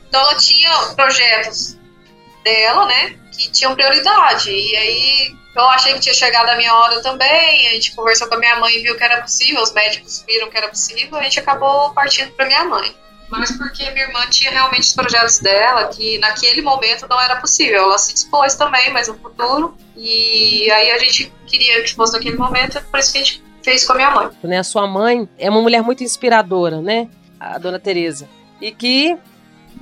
Então 0.08 0.20
ela 0.20 0.34
tinha 0.34 0.70
projetos 0.94 1.77
dela, 2.48 2.86
né, 2.86 3.16
que 3.32 3.50
tinham 3.50 3.74
prioridade. 3.74 4.50
E 4.50 4.76
aí 4.76 5.36
eu 5.54 5.64
achei 5.70 5.94
que 5.94 6.00
tinha 6.00 6.14
chegado 6.14 6.48
a 6.48 6.56
minha 6.56 6.74
hora 6.74 7.02
também, 7.02 7.68
a 7.68 7.72
gente 7.72 7.94
conversou 7.94 8.28
com 8.28 8.34
a 8.34 8.38
minha 8.38 8.56
mãe 8.56 8.76
e 8.76 8.82
viu 8.82 8.96
que 8.96 9.04
era 9.04 9.20
possível, 9.20 9.62
os 9.62 9.72
médicos 9.72 10.24
viram 10.26 10.48
que 10.48 10.56
era 10.56 10.68
possível, 10.68 11.18
a 11.18 11.22
gente 11.22 11.40
acabou 11.40 11.92
partindo 11.92 12.30
para 12.32 12.46
minha 12.46 12.64
mãe 12.64 12.94
mas 13.30 13.52
porque 13.56 13.90
minha 13.90 14.06
irmã 14.06 14.26
tinha 14.30 14.50
realmente 14.50 14.84
os 14.84 14.92
projetos 14.94 15.38
dela, 15.38 15.88
que 15.88 16.18
naquele 16.18 16.62
momento 16.62 17.06
não 17.08 17.20
era 17.20 17.36
possível. 17.36 17.82
Ela 17.82 17.98
se 17.98 18.14
dispôs 18.14 18.54
também, 18.54 18.90
mas 18.90 19.08
no 19.08 19.14
futuro. 19.18 19.76
E 19.96 20.70
aí 20.70 20.90
a 20.90 20.98
gente 20.98 21.32
queria 21.46 21.82
que 21.82 21.94
fosse 21.94 22.14
naquele 22.14 22.36
momento, 22.36 22.82
por 22.90 22.98
isso 22.98 23.12
que 23.12 23.18
a 23.18 23.24
gente 23.24 23.44
fez 23.62 23.84
com 23.84 23.92
a 23.92 23.96
minha 23.96 24.10
mãe. 24.10 24.30
Né, 24.42 24.58
a 24.58 24.64
sua 24.64 24.86
mãe 24.86 25.28
é 25.38 25.50
uma 25.50 25.60
mulher 25.60 25.82
muito 25.82 26.02
inspiradora, 26.02 26.80
né? 26.80 27.08
A 27.38 27.58
dona 27.58 27.78
Teresa. 27.78 28.28
E 28.60 28.72
que, 28.72 29.16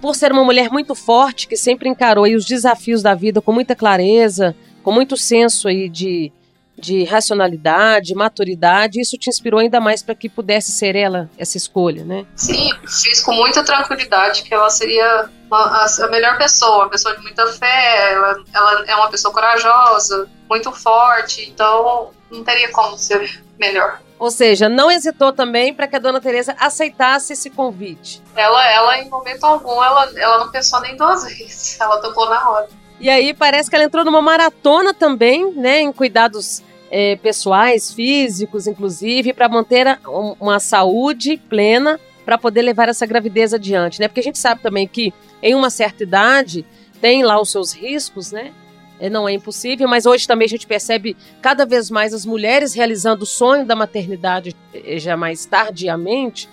por 0.00 0.14
ser 0.14 0.32
uma 0.32 0.44
mulher 0.44 0.70
muito 0.70 0.94
forte, 0.94 1.48
que 1.48 1.56
sempre 1.56 1.88
encarou 1.88 2.24
os 2.24 2.44
desafios 2.44 3.02
da 3.02 3.14
vida 3.14 3.40
com 3.40 3.52
muita 3.52 3.74
clareza, 3.74 4.54
com 4.82 4.92
muito 4.92 5.16
senso 5.16 5.68
aí 5.68 5.88
de, 5.88 6.32
de 6.78 7.04
racionalidade, 7.04 8.14
maturidade, 8.14 9.00
isso 9.00 9.16
te 9.16 9.28
inspirou 9.28 9.60
ainda 9.60 9.80
mais 9.80 10.02
para 10.02 10.14
que 10.14 10.28
pudesse 10.28 10.70
ser 10.70 10.94
ela 10.94 11.30
essa 11.38 11.56
escolha, 11.56 12.04
né? 12.04 12.26
Sim, 12.36 12.70
fiz 13.02 13.22
com 13.22 13.32
muita 13.32 13.64
tranquilidade 13.64 14.42
que 14.42 14.54
ela 14.54 14.70
seria 14.70 15.28
a, 15.50 16.08
melhor 16.10 16.36
pessoa, 16.36 16.84
uma 16.84 16.90
pessoa 16.90 17.16
de 17.16 17.22
muita 17.22 17.46
fé, 17.48 18.12
ela, 18.12 18.44
ela 18.54 18.84
é 18.86 18.94
uma 18.94 19.08
pessoa 19.08 19.32
corajosa, 19.32 20.28
muito 20.48 20.70
forte, 20.72 21.48
então 21.48 22.10
não 22.30 22.44
teria 22.44 22.70
como 22.70 22.96
ser 22.96 23.42
melhor. 23.58 24.00
Ou 24.18 24.30
seja, 24.30 24.68
não 24.68 24.90
hesitou 24.90 25.32
também 25.32 25.74
para 25.74 25.86
que 25.86 25.96
a 25.96 25.98
dona 25.98 26.20
Teresa 26.20 26.56
aceitasse 26.58 27.34
esse 27.34 27.50
convite. 27.50 28.22
Ela, 28.34 28.70
ela 28.70 28.98
em 28.98 29.08
momento 29.10 29.44
algum, 29.44 29.82
ela, 29.82 30.10
ela 30.16 30.38
não 30.38 30.50
pensou 30.50 30.80
nem 30.80 30.96
duas 30.96 31.24
vezes. 31.24 31.78
Ela 31.80 32.00
tocou 32.00 32.28
na 32.28 32.50
hora. 32.50 32.68
E 32.98 33.10
aí 33.10 33.34
parece 33.34 33.68
que 33.68 33.76
ela 33.76 33.84
entrou 33.84 34.04
numa 34.06 34.22
maratona 34.22 34.94
também, 34.94 35.52
né, 35.52 35.80
em 35.82 35.92
cuidados 35.92 36.62
é, 36.90 37.16
pessoais, 37.16 37.92
físicos, 37.92 38.66
inclusive, 38.66 39.34
para 39.34 39.50
manter 39.50 39.86
a, 39.86 39.98
uma 40.40 40.58
saúde 40.58 41.36
plena 41.36 42.00
para 42.24 42.38
poder 42.38 42.62
levar 42.62 42.88
essa 42.88 43.06
gravidez 43.06 43.52
adiante, 43.52 44.00
né? 44.00 44.08
Porque 44.08 44.20
a 44.20 44.22
gente 44.22 44.38
sabe 44.38 44.60
também 44.62 44.88
que 44.88 45.12
em 45.42 45.54
uma 45.54 45.70
certa 45.70 46.02
idade 46.02 46.64
tem 47.00 47.22
lá 47.22 47.40
os 47.40 47.50
seus 47.52 47.72
riscos, 47.72 48.32
né? 48.32 48.52
É, 48.98 49.10
não 49.10 49.28
é 49.28 49.32
impossível, 49.32 49.86
mas 49.86 50.06
hoje 50.06 50.26
também 50.26 50.46
a 50.46 50.48
gente 50.48 50.66
percebe 50.66 51.16
cada 51.42 51.66
vez 51.66 51.90
mais 51.90 52.14
as 52.14 52.24
mulheres 52.24 52.74
realizando 52.74 53.24
o 53.24 53.26
sonho 53.26 53.66
da 53.66 53.76
maternidade 53.76 54.56
é, 54.72 54.98
já 54.98 55.16
mais 55.16 55.44
tardiamente, 55.44 56.48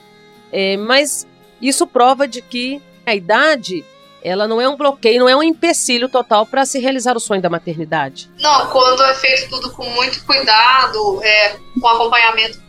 é, 0.51 0.75
mas 0.77 1.25
isso 1.61 1.87
prova 1.87 2.27
de 2.27 2.41
que 2.41 2.81
a 3.05 3.15
idade 3.15 3.85
ela 4.23 4.47
não 4.47 4.61
é 4.61 4.69
um 4.69 4.77
bloqueio, 4.77 5.19
não 5.19 5.27
é 5.27 5.35
um 5.35 5.43
empecilho 5.43 6.07
total 6.07 6.45
para 6.45 6.65
se 6.65 6.79
realizar 6.79 7.15
o 7.17 7.19
sonho 7.19 7.41
da 7.41 7.49
maternidade. 7.49 8.31
Não, 8.39 8.67
quando 8.67 9.03
é 9.03 9.13
feito 9.15 9.49
tudo 9.49 9.69
com 9.71 9.89
muito 9.89 10.23
cuidado, 10.25 11.21
é, 11.21 11.57
com 11.79 11.87
acompanhamento 11.87 12.61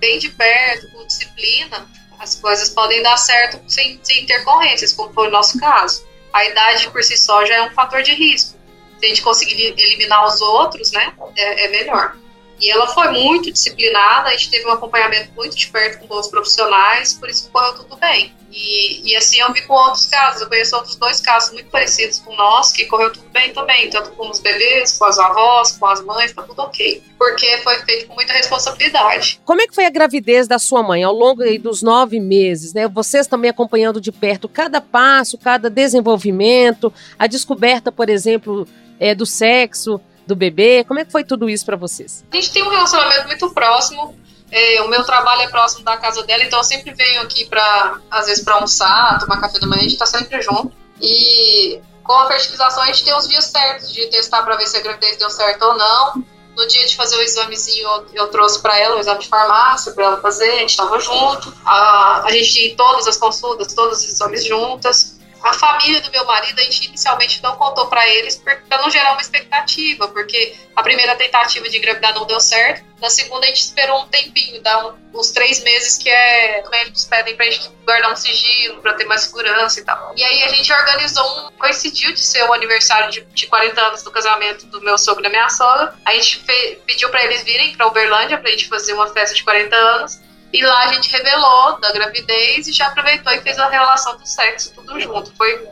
bem 0.00 0.18
de 0.18 0.28
perto, 0.30 0.90
com 0.90 1.06
disciplina, 1.06 1.86
as 2.18 2.34
coisas 2.34 2.68
podem 2.70 3.00
dar 3.02 3.16
certo 3.16 3.60
sem, 3.68 4.00
sem 4.02 4.24
intercorrências, 4.24 4.92
como 4.92 5.12
foi 5.12 5.28
o 5.28 5.30
nosso 5.30 5.58
caso. 5.60 6.04
A 6.32 6.44
idade 6.44 6.90
por 6.90 7.02
si 7.04 7.16
só 7.16 7.44
já 7.44 7.54
é 7.54 7.62
um 7.62 7.70
fator 7.70 8.02
de 8.02 8.12
risco. 8.12 8.57
Se 8.98 9.06
a 9.06 9.08
gente 9.08 9.22
conseguir 9.22 9.74
eliminar 9.76 10.26
os 10.26 10.40
outros, 10.40 10.90
né, 10.92 11.12
é, 11.36 11.66
é 11.66 11.68
melhor. 11.68 12.16
E 12.60 12.70
ela 12.70 12.88
foi 12.88 13.08
muito 13.12 13.52
disciplinada, 13.52 14.28
a 14.28 14.32
gente 14.32 14.50
teve 14.50 14.66
um 14.66 14.72
acompanhamento 14.72 15.30
muito 15.36 15.56
de 15.56 15.68
perto 15.68 16.00
com 16.00 16.06
bons 16.08 16.26
profissionais, 16.26 17.14
por 17.14 17.28
isso 17.28 17.48
correu 17.52 17.74
tudo 17.74 17.96
bem. 17.96 18.34
E, 18.50 19.12
e 19.12 19.16
assim 19.16 19.38
eu 19.40 19.52
vi 19.52 19.62
com 19.62 19.74
outros 19.74 20.06
casos, 20.06 20.40
eu 20.40 20.48
conheço 20.48 20.74
outros 20.74 20.96
dois 20.96 21.20
casos 21.20 21.52
muito 21.52 21.70
parecidos 21.70 22.18
com 22.18 22.34
nosso, 22.34 22.74
que 22.74 22.86
correu 22.86 23.12
tudo 23.12 23.28
bem 23.28 23.52
também, 23.52 23.90
tanto 23.90 24.10
com 24.12 24.28
os 24.28 24.40
bebês, 24.40 24.96
com 24.96 25.04
as 25.04 25.18
avós, 25.18 25.72
com 25.72 25.86
as 25.86 26.02
mães, 26.02 26.32
tá 26.32 26.42
tudo 26.42 26.60
ok. 26.62 27.02
Porque 27.16 27.58
foi 27.58 27.78
feito 27.80 28.08
com 28.08 28.14
muita 28.14 28.32
responsabilidade. 28.32 29.40
Como 29.44 29.60
é 29.60 29.66
que 29.66 29.74
foi 29.74 29.84
a 29.84 29.90
gravidez 29.90 30.48
da 30.48 30.58
sua 30.58 30.82
mãe 30.82 31.04
ao 31.04 31.12
longo 31.12 31.44
dos 31.60 31.82
nove 31.82 32.18
meses, 32.18 32.72
né? 32.72 32.88
Vocês 32.88 33.26
também 33.26 33.50
acompanhando 33.50 34.00
de 34.00 34.10
perto 34.10 34.48
cada 34.48 34.80
passo, 34.80 35.38
cada 35.38 35.68
desenvolvimento, 35.70 36.92
a 37.18 37.26
descoberta, 37.26 37.92
por 37.92 38.08
exemplo, 38.08 38.66
é, 38.98 39.14
do 39.14 39.26
sexo, 39.26 40.00
do 40.26 40.36
bebê? 40.36 40.84
Como 40.84 41.00
é 41.00 41.04
que 41.04 41.12
foi 41.12 41.24
tudo 41.24 41.48
isso 41.48 41.64
para 41.64 41.76
vocês? 41.76 42.24
A 42.30 42.36
gente 42.36 42.52
tem 42.52 42.62
um 42.62 42.68
relacionamento 42.68 43.26
muito 43.26 43.50
próximo. 43.50 44.14
É, 44.50 44.82
o 44.82 44.88
meu 44.88 45.04
trabalho 45.04 45.42
é 45.42 45.48
próximo 45.48 45.84
da 45.84 45.96
casa 45.96 46.22
dela, 46.22 46.42
então 46.42 46.58
eu 46.58 46.64
sempre 46.64 46.92
venho 46.94 47.20
aqui 47.20 47.44
para, 47.46 47.98
às 48.10 48.26
vezes, 48.26 48.42
para 48.42 48.54
almoçar, 48.54 49.18
tomar 49.18 49.40
café 49.40 49.58
da 49.58 49.66
manhã, 49.66 49.80
a 49.80 49.84
gente 49.84 49.98
tá 49.98 50.06
sempre 50.06 50.40
junto. 50.40 50.72
E 51.00 51.80
com 52.02 52.14
a 52.14 52.26
fertilização 52.26 52.82
a 52.82 52.86
gente 52.86 53.04
tem 53.04 53.14
os 53.14 53.28
dias 53.28 53.44
certos 53.44 53.92
de 53.92 54.06
testar 54.06 54.42
para 54.42 54.56
ver 54.56 54.66
se 54.66 54.76
a 54.76 54.80
gravidez 54.80 55.18
deu 55.18 55.30
certo 55.30 55.62
ou 55.62 55.76
não. 55.76 56.24
No 56.56 56.66
dia 56.66 56.84
de 56.86 56.96
fazer 56.96 57.16
o 57.16 57.20
examezinho, 57.20 57.86
eu, 57.86 58.06
eu 58.14 58.28
trouxe 58.28 58.60
para 58.60 58.76
ela 58.78 58.96
o 58.96 58.98
exame 58.98 59.20
de 59.20 59.28
farmácia 59.28 59.92
para 59.92 60.04
ela 60.04 60.20
fazer, 60.20 60.48
a 60.48 60.56
gente 60.56 60.70
estava 60.70 60.98
junto. 60.98 61.54
A, 61.64 62.22
a 62.24 62.32
gente 62.32 62.58
em 62.68 62.74
todas 62.74 63.06
as 63.06 63.16
consultas, 63.16 63.74
todos 63.74 63.98
os 63.98 64.08
exames 64.08 64.44
juntas. 64.44 65.17
A 65.42 65.52
família 65.52 66.00
do 66.00 66.10
meu 66.10 66.24
marido, 66.24 66.58
a 66.58 66.62
gente 66.62 66.86
inicialmente 66.86 67.42
não 67.42 67.56
contou 67.56 67.86
para 67.86 68.06
eles 68.08 68.36
para 68.36 68.82
não 68.82 68.90
gerar 68.90 69.12
uma 69.12 69.20
expectativa, 69.20 70.08
porque 70.08 70.56
a 70.74 70.82
primeira 70.82 71.14
tentativa 71.16 71.68
de 71.68 71.78
engravidar 71.78 72.14
não 72.14 72.26
deu 72.26 72.40
certo. 72.40 72.84
Na 73.00 73.08
segunda, 73.08 73.44
a 73.44 73.48
gente 73.48 73.62
esperou 73.62 74.02
um 74.02 74.08
tempinho, 74.08 74.60
dá 74.60 74.94
uns 75.14 75.30
três 75.30 75.62
meses 75.62 75.98
que 75.98 76.10
é. 76.10 76.62
Os 76.64 76.70
médicos 76.70 77.04
pedem 77.04 77.36
pra 77.36 77.46
gente 77.46 77.70
guardar 77.84 78.12
um 78.12 78.16
sigilo, 78.16 78.82
pra 78.82 78.94
ter 78.94 79.04
mais 79.04 79.22
segurança 79.22 79.78
e 79.78 79.84
tal. 79.84 80.12
E 80.16 80.22
aí 80.22 80.42
a 80.42 80.48
gente 80.48 80.72
organizou 80.72 81.24
um. 81.24 81.52
Coincidiu 81.52 82.12
de 82.12 82.20
ser 82.20 82.42
o 82.44 82.52
aniversário 82.52 83.10
de, 83.10 83.20
de 83.20 83.46
40 83.46 83.80
anos 83.80 84.02
do 84.02 84.10
casamento 84.10 84.66
do 84.66 84.80
meu 84.80 84.98
sogro 84.98 85.20
e 85.22 85.24
da 85.24 85.30
minha 85.30 85.48
sogra. 85.48 85.94
A 86.04 86.12
gente 86.14 86.44
fe, 86.44 86.80
pediu 86.86 87.08
para 87.10 87.24
eles 87.24 87.42
virem 87.42 87.76
pra 87.76 87.86
Uberlândia 87.86 88.38
pra 88.38 88.50
gente 88.50 88.68
fazer 88.68 88.92
uma 88.94 89.06
festa 89.08 89.34
de 89.34 89.44
40 89.44 89.76
anos. 89.76 90.20
E 90.52 90.64
lá 90.64 90.84
a 90.84 90.94
gente 90.94 91.10
revelou 91.10 91.78
da 91.80 91.92
gravidez 91.92 92.66
e 92.66 92.72
já 92.72 92.86
aproveitou 92.86 93.32
e 93.32 93.40
fez 93.40 93.58
a 93.58 93.68
relação 93.68 94.16
do 94.16 94.26
sexo 94.26 94.72
tudo 94.74 94.98
junto. 94.98 95.32
Foi 95.36 95.66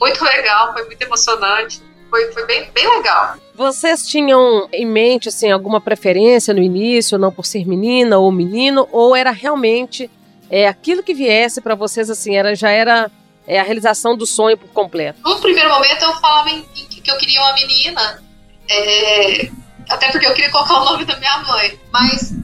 muito 0.00 0.24
legal, 0.24 0.72
foi 0.72 0.84
muito 0.84 1.00
emocionante. 1.02 1.80
Foi, 2.10 2.32
foi 2.32 2.46
bem, 2.46 2.70
bem 2.72 2.88
legal. 2.96 3.36
Vocês 3.54 4.06
tinham 4.06 4.68
em 4.72 4.86
mente 4.86 5.28
assim 5.28 5.50
alguma 5.50 5.80
preferência 5.80 6.54
no 6.54 6.62
início, 6.62 7.18
não 7.18 7.32
por 7.32 7.44
ser 7.44 7.66
menina 7.66 8.18
ou 8.18 8.30
menino, 8.30 8.88
ou 8.92 9.14
era 9.16 9.30
realmente 9.30 10.10
é, 10.50 10.68
aquilo 10.68 11.02
que 11.02 11.14
viesse 11.14 11.60
para 11.60 11.74
vocês 11.74 12.08
assim, 12.08 12.36
era 12.36 12.54
já 12.54 12.70
era 12.70 13.10
é, 13.46 13.58
a 13.58 13.62
realização 13.62 14.16
do 14.16 14.26
sonho 14.26 14.56
por 14.56 14.68
completo? 14.68 15.18
No 15.24 15.40
primeiro 15.40 15.68
momento 15.70 16.02
eu 16.02 16.12
falava 16.14 16.50
em, 16.50 16.64
em, 16.76 16.86
que 16.86 17.10
eu 17.10 17.16
queria 17.18 17.40
uma 17.40 17.54
menina, 17.54 18.22
é, 18.68 19.50
até 19.88 20.10
porque 20.10 20.26
eu 20.26 20.34
queria 20.34 20.50
colocar 20.50 20.80
o 20.80 20.84
nome 20.84 21.04
da 21.04 21.16
minha 21.16 21.38
mãe, 21.38 21.78
mas 21.92 22.34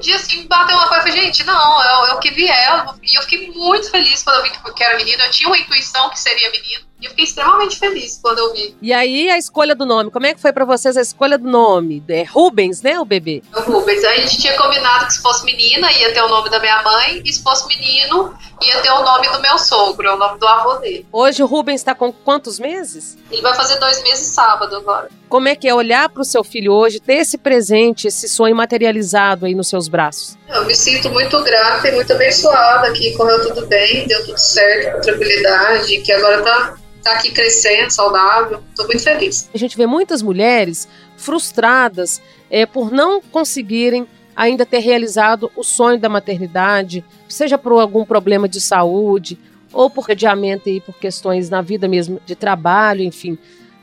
dia 0.00 0.16
assim 0.16 0.46
bateu 0.46 0.76
uma 0.76 0.88
coisa, 0.88 1.10
gente, 1.10 1.44
não, 1.44 1.82
eu, 1.82 2.06
eu 2.06 2.18
que 2.18 2.30
vi 2.30 2.46
ela, 2.48 2.94
e 3.02 3.14
eu 3.14 3.22
fiquei 3.22 3.50
muito 3.50 3.90
feliz 3.90 4.22
quando 4.22 4.36
eu 4.36 4.42
vi 4.42 4.50
que 4.74 4.82
era 4.82 4.96
menino, 4.96 5.22
eu 5.22 5.30
tinha 5.30 5.48
uma 5.48 5.58
intuição 5.58 6.10
que 6.10 6.18
seria 6.18 6.50
menino, 6.50 6.89
e 7.00 7.06
eu 7.06 7.10
fiquei 7.10 7.24
extremamente 7.24 7.78
feliz 7.78 8.18
quando 8.22 8.38
eu 8.38 8.52
vi. 8.52 8.76
E 8.80 8.92
aí 8.92 9.30
a 9.30 9.38
escolha 9.38 9.74
do 9.74 9.86
nome, 9.86 10.10
como 10.10 10.26
é 10.26 10.34
que 10.34 10.40
foi 10.40 10.52
para 10.52 10.64
vocês 10.64 10.96
a 10.96 11.00
escolha 11.00 11.38
do 11.38 11.48
nome? 11.48 12.02
É 12.08 12.22
Rubens, 12.24 12.82
né, 12.82 13.00
o 13.00 13.04
bebê? 13.04 13.42
O 13.54 13.60
Rubens, 13.60 14.04
a 14.04 14.14
gente 14.16 14.38
tinha 14.38 14.56
combinado 14.56 15.06
que 15.06 15.14
se 15.14 15.22
fosse 15.22 15.44
menina 15.44 15.90
ia 15.92 16.12
ter 16.12 16.22
o 16.22 16.28
nome 16.28 16.50
da 16.50 16.60
minha 16.60 16.82
mãe, 16.82 17.22
e 17.24 17.32
se 17.32 17.42
fosse 17.42 17.66
menino 17.68 18.34
ia 18.62 18.80
ter 18.82 18.90
o 18.90 19.02
nome 19.02 19.28
do 19.30 19.40
meu 19.40 19.58
sogro, 19.58 20.06
é 20.06 20.14
o 20.14 20.18
nome 20.18 20.38
do 20.38 20.46
avô 20.46 20.74
dele. 20.74 21.06
Hoje 21.10 21.42
o 21.42 21.46
Rubens 21.46 21.80
está 21.80 21.94
com 21.94 22.12
quantos 22.12 22.58
meses? 22.58 23.16
Ele 23.30 23.40
vai 23.40 23.54
fazer 23.54 23.78
dois 23.78 24.02
meses 24.02 24.26
sábado 24.34 24.76
agora. 24.76 25.08
Como 25.28 25.48
é 25.48 25.54
que 25.54 25.68
é 25.68 25.74
olhar 25.74 26.08
para 26.08 26.22
o 26.22 26.24
seu 26.24 26.44
filho 26.44 26.72
hoje, 26.72 27.00
ter 27.00 27.14
esse 27.14 27.38
presente, 27.38 28.08
esse 28.08 28.28
sonho 28.28 28.54
materializado 28.54 29.46
aí 29.46 29.54
nos 29.54 29.68
seus 29.68 29.88
braços? 29.88 30.36
Eu 30.48 30.66
me 30.66 30.74
sinto 30.74 31.08
muito 31.10 31.42
grata 31.42 31.88
e 31.88 31.92
muito 31.92 32.12
abençoada 32.12 32.92
que 32.92 33.16
correu 33.16 33.40
tudo 33.48 33.66
bem, 33.66 34.06
deu 34.06 34.26
tudo 34.26 34.38
certo, 34.38 34.96
com 34.96 35.00
tranquilidade, 35.00 36.00
que 36.00 36.12
agora 36.12 36.42
tá, 36.42 36.74
tá 37.02 37.12
aqui 37.12 37.30
crescendo, 37.30 37.90
saudável. 37.90 38.62
Tô 38.76 38.84
muito 38.86 39.02
feliz. 39.02 39.48
A 39.52 39.58
gente 39.58 39.76
vê 39.76 39.86
muitas 39.86 40.22
mulheres 40.22 40.88
frustradas 41.16 42.20
é, 42.50 42.66
por 42.66 42.90
não 42.90 43.20
conseguirem 43.20 44.06
ainda 44.36 44.64
ter 44.64 44.78
realizado 44.78 45.50
o 45.56 45.62
sonho 45.62 45.98
da 45.98 46.08
maternidade, 46.08 47.04
seja 47.28 47.58
por 47.58 47.72
algum 47.72 48.04
problema 48.04 48.48
de 48.48 48.60
saúde 48.60 49.38
ou 49.72 49.90
por 49.90 50.10
adiamento 50.10 50.68
e 50.68 50.80
por 50.80 50.94
questões 50.98 51.50
na 51.50 51.60
vida 51.60 51.86
mesmo 51.86 52.20
de 52.24 52.34
trabalho, 52.34 53.02
enfim. 53.02 53.38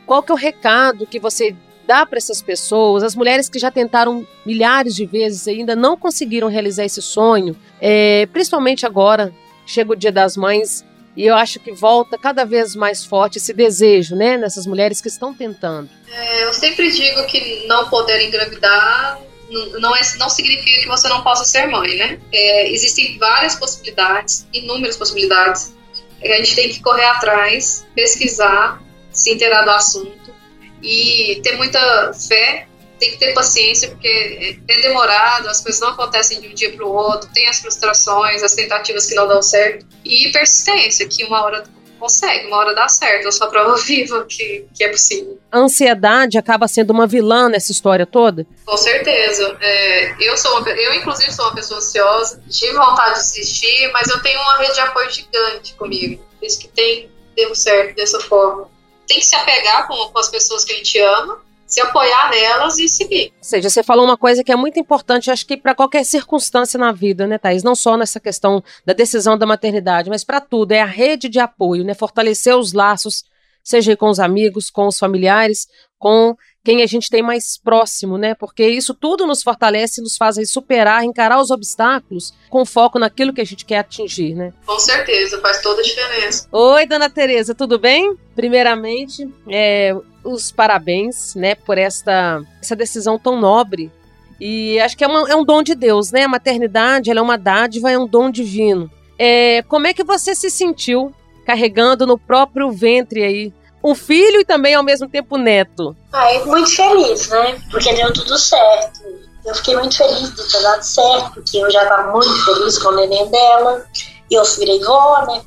Qual 0.05 0.23
que 0.23 0.31
é 0.31 0.35
o 0.35 0.37
recado 0.37 1.05
que 1.05 1.19
você 1.19 1.55
dá 1.85 2.05
para 2.05 2.17
essas 2.17 2.41
pessoas, 2.41 3.01
as 3.01 3.15
mulheres 3.15 3.47
que 3.47 3.57
já 3.57 3.71
tentaram 3.71 4.27
milhares 4.45 4.93
de 4.93 5.05
vezes 5.05 5.47
e 5.47 5.51
ainda 5.51 5.75
não 5.75 5.95
conseguiram 5.95 6.49
realizar 6.49 6.83
esse 6.83 7.01
sonho, 7.01 7.55
é, 7.79 8.27
principalmente 8.33 8.85
agora, 8.85 9.33
chega 9.65 9.93
o 9.93 9.95
Dia 9.95 10.11
das 10.11 10.35
Mães 10.35 10.83
e 11.17 11.25
eu 11.25 11.35
acho 11.35 11.59
que 11.59 11.71
volta 11.71 12.17
cada 12.17 12.45
vez 12.45 12.75
mais 12.75 13.03
forte 13.03 13.39
esse 13.39 13.51
desejo, 13.51 14.15
né, 14.15 14.37
nessas 14.37 14.65
mulheres 14.65 15.01
que 15.01 15.07
estão 15.07 15.33
tentando. 15.33 15.89
É, 16.09 16.43
eu 16.45 16.53
sempre 16.53 16.91
digo 16.91 17.25
que 17.25 17.65
não 17.67 17.89
poder 17.89 18.25
engravidar 18.25 19.19
não, 19.49 19.95
é, 19.95 20.01
não 20.17 20.29
significa 20.29 20.81
que 20.81 20.87
você 20.87 21.07
não 21.07 21.23
possa 21.23 21.45
ser 21.45 21.67
mãe, 21.67 21.95
né? 21.95 22.19
É, 22.31 22.71
existem 22.71 23.17
várias 23.17 23.55
possibilidades, 23.55 24.45
inúmeras 24.53 24.97
possibilidades. 24.97 25.73
É, 26.21 26.33
a 26.33 26.37
gente 26.37 26.55
tem 26.55 26.69
que 26.69 26.81
correr 26.81 27.05
atrás, 27.05 27.85
pesquisar, 27.95 28.81
se 29.11 29.31
inteirar 29.31 29.63
do 29.63 29.71
assunto 29.71 30.33
e 30.81 31.39
ter 31.43 31.55
muita 31.55 32.13
fé. 32.13 32.67
Tem 32.99 33.11
que 33.11 33.17
ter 33.17 33.33
paciência, 33.33 33.89
porque 33.89 34.59
é 34.67 34.81
demorado, 34.81 35.47
as 35.47 35.61
coisas 35.61 35.79
não 35.79 35.89
acontecem 35.89 36.41
de 36.41 36.47
um 36.47 36.53
dia 36.53 36.73
para 36.73 36.85
o 36.85 36.91
outro, 36.91 37.29
tem 37.33 37.47
as 37.47 37.59
frustrações, 37.59 38.41
as 38.41 38.53
tentativas 38.53 39.05
que 39.05 39.15
não 39.15 39.27
dão 39.27 39.41
certo, 39.41 39.85
e 40.03 40.31
persistência, 40.31 41.07
que 41.07 41.23
uma 41.23 41.43
hora 41.43 41.63
consegue, 41.99 42.47
uma 42.47 42.57
hora 42.57 42.73
dá 42.73 42.87
certo, 42.87 43.25
eu 43.25 43.31
sou 43.31 43.47
a 43.47 43.49
prova 43.49 43.75
viva 43.83 44.25
que, 44.25 44.65
que 44.73 44.83
é 44.83 44.89
possível. 44.89 45.39
A 45.51 45.59
ansiedade 45.59 46.37
acaba 46.37 46.67
sendo 46.67 46.91
uma 46.91 47.07
vilã 47.07 47.49
nessa 47.49 47.71
história 47.71 48.05
toda? 48.05 48.45
Com 48.65 48.77
certeza. 48.77 49.57
É, 49.59 50.15
eu, 50.19 50.37
sou 50.37 50.59
uma, 50.59 50.69
eu, 50.69 50.93
inclusive, 50.93 51.31
sou 51.31 51.45
uma 51.45 51.55
pessoa 51.55 51.79
ansiosa, 51.79 52.41
tive 52.49 52.73
vontade 52.73 53.15
de 53.15 53.25
desistir, 53.25 53.91
mas 53.91 54.07
eu 54.07 54.21
tenho 54.21 54.39
uma 54.41 54.57
rede 54.57 54.73
de 54.73 54.79
apoio 54.79 55.09
gigante 55.09 55.73
comigo. 55.73 56.23
Por 56.39 56.45
isso 56.45 56.59
que 56.59 56.67
tem, 56.67 57.09
deu 57.35 57.53
certo 57.55 57.95
dessa 57.95 58.19
forma. 58.19 58.69
Tem 59.07 59.19
que 59.19 59.25
se 59.25 59.35
apegar 59.35 59.87
com, 59.87 59.95
com 60.09 60.19
as 60.19 60.29
pessoas 60.29 60.65
que 60.65 60.73
a 60.73 60.75
gente 60.75 60.99
ama, 60.99 61.39
se 61.67 61.81
apoiar 61.81 62.31
nelas 62.31 62.79
e 62.79 62.87
seguir. 62.87 63.33
Ou 63.37 63.43
seja, 63.43 63.69
você 63.69 63.83
falou 63.83 64.05
uma 64.05 64.17
coisa 64.17 64.43
que 64.43 64.51
é 64.51 64.55
muito 64.55 64.79
importante, 64.79 65.29
acho 65.29 65.45
que 65.45 65.57
para 65.57 65.75
qualquer 65.75 66.05
circunstância 66.05 66.79
na 66.79 66.91
vida, 66.91 67.27
né, 67.27 67.37
Thaís? 67.37 67.61
Não 67.61 67.75
só 67.75 67.97
nessa 67.97 68.19
questão 68.19 68.63
da 68.85 68.93
decisão 68.93 69.37
da 69.37 69.45
maternidade, 69.45 70.09
mas 70.09 70.23
para 70.23 70.39
tudo. 70.39 70.71
É 70.71 70.81
a 70.81 70.85
rede 70.85 71.27
de 71.27 71.39
apoio, 71.39 71.83
né? 71.83 71.93
Fortalecer 71.93 72.55
os 72.55 72.71
laços, 72.71 73.25
seja 73.63 73.95
com 73.97 74.09
os 74.09 74.19
amigos, 74.19 74.69
com 74.69 74.87
os 74.87 74.97
familiares, 74.97 75.67
com 75.99 76.35
quem 76.63 76.83
a 76.83 76.85
gente 76.85 77.09
tem 77.09 77.21
mais 77.21 77.57
próximo, 77.57 78.17
né? 78.17 78.35
Porque 78.35 78.67
isso 78.67 78.93
tudo 78.93 79.25
nos 79.25 79.41
fortalece, 79.41 80.01
nos 80.01 80.17
faz 80.17 80.35
superar, 80.49 81.03
encarar 81.03 81.39
os 81.39 81.49
obstáculos 81.49 82.33
com 82.49 82.65
foco 82.65 82.99
naquilo 82.99 83.33
que 83.33 83.39
a 83.39 83.45
gente 83.45 83.65
quer 83.65 83.79
atingir, 83.79 84.35
né? 84.35 84.53
Com 84.65 84.77
certeza, 84.77 85.39
faz 85.39 85.61
toda 85.61 85.79
a 85.81 85.83
diferença. 85.83 86.47
Oi, 86.51 86.85
dona 86.85 87.09
Tereza, 87.09 87.55
tudo 87.55 87.79
bem? 87.79 88.17
Primeiramente, 88.35 89.29
é, 89.49 89.95
os 90.27 90.51
parabéns, 90.51 91.33
né, 91.35 91.55
por 91.55 91.77
esta 91.77 92.43
essa 92.61 92.75
decisão 92.75 93.17
tão 93.17 93.39
nobre. 93.39 93.91
E 94.39 94.79
acho 94.79 94.95
que 94.95 95.03
é, 95.03 95.07
uma, 95.07 95.29
é 95.29 95.35
um 95.35 95.43
dom 95.43 95.63
de 95.63 95.73
Deus, 95.73 96.11
né? 96.11 96.23
A 96.23 96.27
maternidade, 96.27 97.09
é 97.09 97.21
uma 97.21 97.37
dádiva, 97.37 97.91
é 97.91 97.97
um 97.97 98.05
dom 98.05 98.29
divino. 98.29 98.89
É, 99.17 99.63
como 99.63 99.87
é 99.87 99.93
que 99.93 100.03
você 100.03 100.35
se 100.35 100.49
sentiu 100.49 101.11
carregando 101.45 102.05
no 102.05 102.19
próprio 102.19 102.71
ventre 102.71 103.23
aí 103.23 103.53
um 103.83 103.95
filho 103.95 104.41
e 104.41 104.45
também 104.45 104.75
ao 104.75 104.83
mesmo 104.83 105.09
tempo 105.09 105.37
neto? 105.37 105.95
Ai, 106.13 106.43
muito 106.45 106.69
feliz, 106.69 107.29
né? 107.29 107.59
Porque 107.71 107.93
deu 107.93 108.13
tudo 108.13 108.37
certo. 108.37 108.99
Eu 109.45 109.55
fiquei 109.55 109.75
muito 109.75 109.97
feliz 109.97 110.35
de 110.35 110.51
ter 110.51 110.61
dado 110.61 110.83
certo, 110.83 111.33
porque 111.35 111.57
eu 111.57 111.71
já 111.71 111.83
estava 111.83 112.11
muito 112.11 112.45
feliz 112.45 112.77
com 112.77 112.89
o 112.89 112.95
neném 112.95 113.27
dela. 113.29 113.85
E 114.29 114.35
eu 114.35 114.43
virei 114.43 114.83
vó, 114.83 115.25
né? 115.25 115.41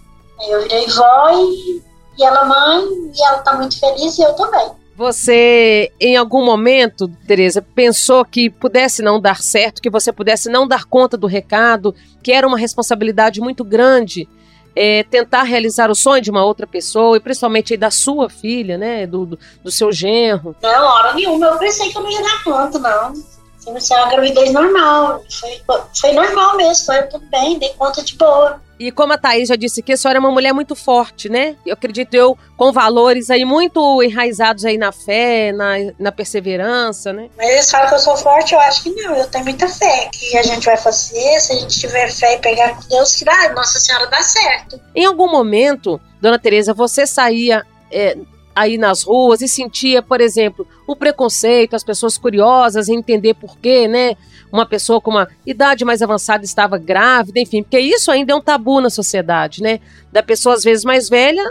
Eu 0.49 0.63
virei 0.63 0.87
vó 0.89 1.31
e, 1.33 1.83
e 2.21 2.25
ela 2.25 2.45
mãe, 2.45 2.85
e 3.15 3.25
ela 3.25 3.39
tá 3.39 3.55
muito 3.55 3.81
feliz 3.81 4.19
e 4.19 4.23
eu 4.23 4.35
também. 4.35 4.71
Você, 4.95 5.91
em 5.99 6.15
algum 6.17 6.45
momento, 6.45 7.09
Tereza, 7.27 7.63
pensou 7.63 8.23
que 8.23 8.51
pudesse 8.51 9.01
não 9.01 9.19
dar 9.19 9.41
certo, 9.43 9.81
que 9.81 9.89
você 9.89 10.13
pudesse 10.13 10.51
não 10.51 10.69
dar 10.69 10.85
conta 10.85 11.17
do 11.17 11.27
recado, 11.27 11.95
que 12.23 12.31
era 12.31 12.47
uma 12.47 12.59
responsabilidade 12.59 13.41
muito 13.41 13.65
grande 13.65 14.29
é, 14.77 15.03
tentar 15.05 15.43
realizar 15.45 15.91
o 15.91 15.95
sonho 15.95 16.23
de 16.23 16.31
uma 16.31 16.45
outra 16.45 16.67
pessoa, 16.67 17.17
e 17.17 17.21
principalmente 17.21 17.77
da 17.77 17.91
sua 17.91 18.29
filha, 18.29 18.77
né? 18.77 19.07
Do, 19.07 19.27
do, 19.27 19.39
do, 19.65 19.71
seu 19.71 19.91
genro? 19.91 20.55
Não, 20.63 20.85
hora 20.85 21.15
nenhuma. 21.15 21.47
Eu 21.47 21.59
pensei 21.59 21.91
que 21.91 21.97
eu 21.97 22.03
não 22.03 22.11
ia 22.11 22.23
dar 22.23 22.45
conta, 22.45 22.79
não. 22.79 23.15
Foi 23.59 23.73
uma 23.73 24.11
gravidez 24.11 24.53
normal. 24.53 25.23
Foi, 25.31 25.61
foi 25.95 26.13
normal 26.13 26.57
mesmo, 26.57 26.87
foi 26.87 27.03
tudo 27.05 27.25
bem, 27.31 27.59
dei 27.59 27.71
conta 27.71 28.03
de 28.03 28.17
boa. 28.17 28.61
E 28.81 28.91
como 28.91 29.13
a 29.13 29.19
Thaís 29.19 29.47
já 29.47 29.57
disse 29.57 29.83
que 29.83 29.93
a 29.93 29.97
senhora 29.97 30.17
é 30.17 30.21
uma 30.21 30.31
mulher 30.31 30.55
muito 30.55 30.75
forte, 30.75 31.29
né? 31.29 31.55
Eu 31.67 31.75
acredito 31.75 32.15
eu, 32.15 32.37
com 32.57 32.73
valores 32.73 33.29
aí 33.29 33.45
muito 33.45 34.03
enraizados 34.03 34.65
aí 34.65 34.79
na 34.79 34.91
fé, 34.91 35.53
na, 35.53 35.75
na 35.99 36.11
perseverança, 36.11 37.13
né? 37.13 37.29
Mas 37.37 37.51
eles 37.51 37.71
falam 37.71 37.91
que 37.91 37.95
eu 37.97 37.99
sou 37.99 38.17
forte, 38.17 38.55
eu 38.55 38.61
acho 38.61 38.83
que 38.83 38.91
não. 38.93 39.15
Eu 39.15 39.27
tenho 39.27 39.45
muita 39.45 39.69
fé 39.69 40.09
que 40.11 40.35
a 40.39 40.43
gente 40.43 40.65
vai 40.65 40.79
fazer, 40.79 41.41
se 41.41 41.53
a 41.53 41.57
gente 41.57 41.79
tiver 41.79 42.11
fé 42.11 42.37
e 42.37 42.39
pegar 42.39 42.75
com 42.75 42.89
Deus, 42.89 43.15
que 43.17 43.25
vai, 43.27 43.53
Nossa 43.53 43.79
Senhora 43.79 44.07
dá 44.07 44.23
certo. 44.23 44.81
Em 44.95 45.05
algum 45.05 45.31
momento, 45.31 46.01
Dona 46.19 46.39
Tereza, 46.39 46.73
você 46.73 47.07
saía 47.07 47.67
é, 47.93 48.17
aí 48.61 48.77
nas 48.77 49.03
ruas 49.03 49.41
e 49.41 49.49
sentia, 49.49 50.03
por 50.03 50.21
exemplo, 50.21 50.69
o 50.87 50.95
preconceito, 50.95 51.75
as 51.75 51.83
pessoas 51.83 52.19
curiosas 52.19 52.89
em 52.89 52.97
entender 52.97 53.35
por 53.35 53.57
quê, 53.57 53.89
né? 53.89 54.17
Uma 54.53 54.67
pessoa 54.67 55.01
com 55.01 55.11
uma 55.11 55.29
idade 55.47 55.85
mais 55.85 56.03
avançada 56.03 56.45
estava 56.45 56.77
grávida, 56.77 57.41
enfim, 57.41 57.63
porque 57.63 57.79
isso 57.79 58.11
ainda 58.11 58.33
é 58.33 58.37
um 58.37 58.41
tabu 58.41 58.81
na 58.81 58.91
sociedade, 58.91 59.63
né? 59.63 59.81
Da 60.13 60.23
pessoa 60.23 60.55
às 60.55 60.63
vezes 60.63 60.85
mais 60.85 61.09
velha 61.09 61.43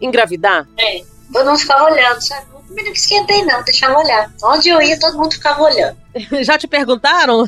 engravidar. 0.00 0.68
É. 0.78 1.02
todo 1.32 1.46
mundo 1.46 1.58
ficava 1.58 1.84
olhando, 1.90 2.20
sabe? 2.20 2.46
Eu 2.76 2.84
não 2.84 2.92
esquentei, 2.92 3.42
não, 3.44 3.64
deixava 3.64 3.98
olhar. 3.98 4.30
Onde 4.42 4.68
eu 4.68 4.82
ia, 4.82 4.98
todo 5.00 5.16
mundo 5.16 5.32
ficava 5.32 5.62
olhando. 5.62 5.96
Já 6.44 6.58
te 6.58 6.66
perguntaram? 6.66 7.44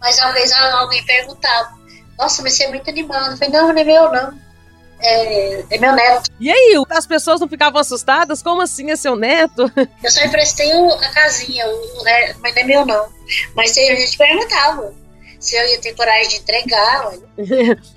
Mas 0.00 0.18
uma 0.20 0.32
vez 0.32 0.52
alguém 0.52 1.04
perguntava: 1.04 1.70
Nossa, 2.16 2.42
mas 2.42 2.52
você 2.52 2.64
é 2.64 2.68
muito 2.68 2.88
animado. 2.88 3.32
Eu 3.32 3.36
falei: 3.36 3.52
Não, 3.52 3.72
não 3.72 3.80
é 3.80 3.84
meu, 3.84 4.12
não. 4.12 4.45
É, 5.00 5.64
é, 5.70 5.78
meu 5.78 5.92
neto. 5.92 6.30
E 6.40 6.50
aí, 6.50 6.74
as 6.90 7.06
pessoas 7.06 7.40
não 7.40 7.48
ficavam 7.48 7.80
assustadas? 7.80 8.42
Como 8.42 8.62
assim 8.62 8.90
é 8.90 8.96
seu 8.96 9.14
neto? 9.14 9.70
Eu 10.02 10.10
só 10.10 10.22
emprestei 10.24 10.70
a 10.72 11.10
casinha, 11.12 11.66
o, 11.68 12.04
mas 12.40 12.54
não 12.54 12.62
é 12.62 12.64
meu 12.64 12.86
não. 12.86 13.08
Mas 13.54 13.76
a 13.76 13.80
gente 13.80 14.16
perguntava 14.16 14.94
se 15.38 15.56
eu 15.56 15.68
ia 15.68 15.80
ter 15.80 15.94
coragem 15.94 16.28
de 16.30 16.36
entregar. 16.36 17.12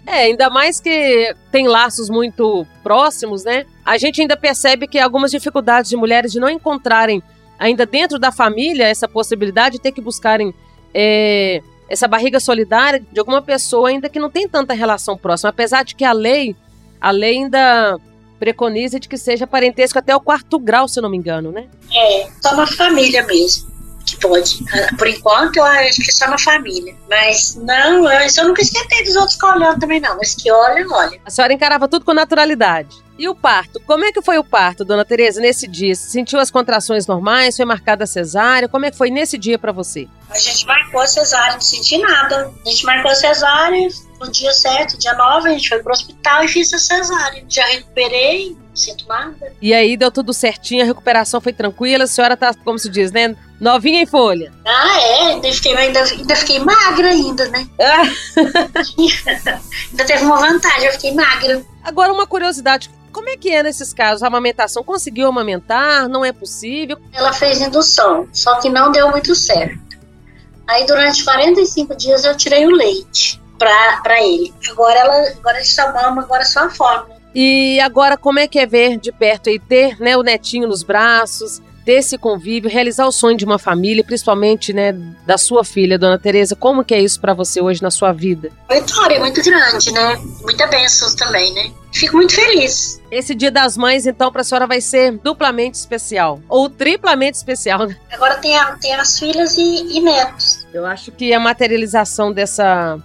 é, 0.05 0.23
ainda 0.23 0.49
mais 0.49 0.79
que 0.79 1.35
tem 1.51 1.67
laços 1.67 2.09
muito 2.09 2.65
próximos, 2.83 3.43
né? 3.43 3.65
A 3.85 3.97
gente 3.97 4.21
ainda 4.21 4.35
percebe 4.35 4.87
que 4.87 4.99
algumas 4.99 5.31
dificuldades 5.31 5.89
de 5.89 5.95
mulheres 5.95 6.31
de 6.31 6.39
não 6.39 6.49
encontrarem 6.49 7.23
ainda 7.57 7.85
dentro 7.85 8.19
da 8.19 8.31
família 8.31 8.87
essa 8.87 9.07
possibilidade 9.07 9.77
de 9.77 9.81
ter 9.81 9.91
que 9.91 10.01
buscarem 10.01 10.53
é, 10.93 11.61
essa 11.89 12.07
barriga 12.07 12.39
solidária 12.39 13.03
de 13.11 13.19
alguma 13.19 13.41
pessoa 13.41 13.89
ainda 13.89 14.09
que 14.09 14.19
não 14.19 14.29
tem 14.29 14.47
tanta 14.47 14.73
relação 14.73 15.17
próxima, 15.17 15.49
apesar 15.49 15.83
de 15.83 15.95
que 15.95 16.05
a 16.05 16.13
lei 16.13 16.55
a 16.99 17.11
lei 17.11 17.37
ainda 17.37 17.97
preconiza 18.39 18.99
de 18.99 19.09
que 19.09 19.17
seja 19.17 19.45
parentesco 19.45 19.99
até 19.99 20.15
o 20.15 20.21
quarto 20.21 20.57
grau, 20.57 20.87
se 20.87 21.01
não 21.01 21.09
me 21.09 21.17
engano, 21.17 21.51
né? 21.51 21.67
É, 21.93 22.29
só 22.41 22.53
uma 22.53 22.67
família 22.67 23.25
mesmo 23.25 23.69
que 24.09 24.17
pode. 24.17 24.63
Ah, 24.73 24.95
por 24.97 25.07
enquanto, 25.07 25.57
eu 25.57 25.63
acho 25.63 26.01
que 26.01 26.11
só 26.11 26.27
na 26.27 26.37
família. 26.37 26.95
Mas 27.09 27.55
não, 27.55 28.11
eu, 28.11 28.27
eu 28.37 28.47
nunca 28.47 28.61
esquentei 28.61 29.03
dos 29.03 29.15
outros 29.15 29.33
ficar 29.33 29.55
olhando 29.55 29.79
também, 29.79 29.99
não. 29.99 30.17
Mas 30.17 30.35
que 30.35 30.51
olha, 30.51 30.85
olha. 30.89 31.19
A 31.25 31.29
senhora 31.29 31.53
encarava 31.53 31.87
tudo 31.87 32.05
com 32.05 32.13
naturalidade. 32.13 32.97
E 33.17 33.27
o 33.27 33.35
parto? 33.35 33.81
Como 33.81 34.05
é 34.05 34.11
que 34.11 34.21
foi 34.21 34.37
o 34.37 34.43
parto, 34.43 34.85
dona 34.85 35.03
Tereza, 35.03 35.41
nesse 35.41 35.67
dia? 35.67 35.93
Sentiu 35.93 36.39
as 36.39 36.49
contrações 36.49 37.05
normais? 37.05 37.57
Foi 37.57 37.65
marcada 37.65 38.05
a 38.05 38.07
cesárea? 38.07 38.69
Como 38.69 38.85
é 38.85 38.91
que 38.91 38.97
foi 38.97 39.09
nesse 39.09 39.37
dia 39.37 39.59
para 39.59 39.73
você? 39.73 40.07
A 40.29 40.39
gente 40.39 40.65
marcou 40.65 41.01
a 41.01 41.07
cesárea, 41.07 41.53
não 41.53 41.61
senti 41.61 41.97
nada. 41.97 42.51
A 42.65 42.69
gente 42.69 42.85
marcou 42.85 43.11
a 43.11 43.15
cesárea, 43.15 43.89
no 44.19 44.29
dia 44.29 44.51
certo, 44.51 44.97
dia 44.97 45.13
9, 45.13 45.49
a 45.49 45.51
gente 45.53 45.69
foi 45.69 45.81
pro 45.81 45.93
hospital 45.93 46.43
e 46.43 46.47
fiz 46.47 46.73
a 46.73 46.77
cesárea. 46.77 47.43
Já 47.47 47.65
recuperei, 47.65 48.49
não 48.51 48.75
sinto 48.75 49.07
nada. 49.07 49.53
E 49.61 49.73
aí 49.73 49.95
deu 49.95 50.11
tudo 50.11 50.33
certinho, 50.33 50.83
a 50.83 50.85
recuperação 50.85 51.39
foi 51.39 51.53
tranquila, 51.53 52.03
a 52.03 52.07
senhora 52.07 52.35
tá, 52.35 52.53
como 52.53 52.77
se 52.77 52.89
diz, 52.89 53.11
né? 53.11 53.35
Novinha 53.59 54.01
em 54.01 54.05
folha. 54.05 54.51
Ah, 54.65 54.99
é, 54.99 55.21
ainda 55.31 55.51
fiquei, 55.51 55.75
ainda, 55.75 56.03
ainda 56.03 56.35
fiquei 56.35 56.59
magra 56.59 57.09
ainda, 57.09 57.47
né? 57.47 57.67
Ah. 57.81 59.59
ainda 59.91 60.05
teve 60.05 60.23
uma 60.25 60.37
vantagem, 60.37 60.85
eu 60.85 60.91
fiquei 60.93 61.13
magra. 61.13 61.63
Agora, 61.83 62.13
uma 62.13 62.27
curiosidade, 62.27 62.89
como 63.11 63.29
é 63.29 63.37
que 63.37 63.49
é 63.49 63.63
nesses 63.63 63.93
casos? 63.93 64.23
A 64.23 64.27
amamentação 64.27 64.83
conseguiu 64.83 65.27
amamentar? 65.27 66.07
Não 66.07 66.23
é 66.23 66.31
possível? 66.31 66.97
Ela 67.13 67.33
fez 67.33 67.61
indução, 67.61 68.27
só 68.31 68.59
que 68.59 68.69
não 68.69 68.91
deu 68.91 69.09
muito 69.09 69.33
certo. 69.35 69.79
Aí 70.67 70.85
durante 70.85 71.23
45 71.23 71.95
dias 71.95 72.23
eu 72.23 72.37
tirei 72.37 72.65
o 72.67 72.69
leite 72.69 73.41
para 73.59 74.23
ele. 74.23 74.53
Agora 74.71 74.97
ela 74.97 75.29
agora 75.37 75.63
só 75.63 75.93
mama, 75.93 76.23
agora 76.23 76.43
só 76.45 76.61
a 76.61 76.69
forma. 76.69 77.19
E 77.35 77.79
agora 77.81 78.17
como 78.17 78.39
é 78.39 78.47
que 78.47 78.57
é 78.57 78.65
ver 78.65 78.97
de 78.97 79.11
perto 79.11 79.49
e 79.49 79.59
ter 79.59 79.99
né, 79.99 80.17
o 80.17 80.23
netinho 80.23 80.67
nos 80.67 80.81
braços, 80.81 81.61
ter 81.89 81.93
esse 81.93 82.17
convívio, 82.19 82.69
realizar 82.69 83.07
o 83.07 83.11
sonho 83.11 83.35
de 83.35 83.43
uma 83.43 83.57
família, 83.57 84.03
principalmente 84.03 84.71
né, 84.71 84.91
da 85.25 85.37
sua 85.39 85.63
filha, 85.63 85.97
dona 85.97 86.19
Tereza. 86.19 86.55
Como 86.55 86.83
que 86.83 86.93
é 86.93 87.01
isso 87.01 87.19
para 87.19 87.33
você 87.33 87.61
hoje 87.61 87.81
na 87.81 87.89
sua 87.89 88.11
vida? 88.11 88.51
Vitória 88.69 89.15
é 89.15 89.19
muito 89.19 89.41
grande, 89.43 89.91
né? 89.91 90.21
Muita 90.41 90.67
bênção 90.67 91.15
também, 91.15 91.51
né? 91.53 91.71
Fico 91.91 92.15
muito 92.15 92.35
feliz. 92.35 93.01
Esse 93.09 93.33
Dia 93.33 93.49
das 93.49 93.75
Mães, 93.75 94.05
então, 94.05 94.31
para 94.31 94.41
a 94.41 94.43
senhora 94.43 94.67
vai 94.67 94.81
ser 94.81 95.17
duplamente 95.23 95.77
especial. 95.77 96.39
Ou 96.47 96.69
triplamente 96.69 97.37
especial, 97.37 97.87
né? 97.87 97.97
Agora 98.11 98.35
tem, 98.35 98.55
a, 98.55 98.75
tem 98.75 98.93
as 98.93 99.17
filhas 99.17 99.57
e, 99.57 99.97
e 99.97 99.99
netos. 99.99 100.67
Eu 100.71 100.85
acho 100.85 101.11
que 101.11 101.33
a 101.33 101.39
materialização 101.39 102.31
dessa 102.31 102.99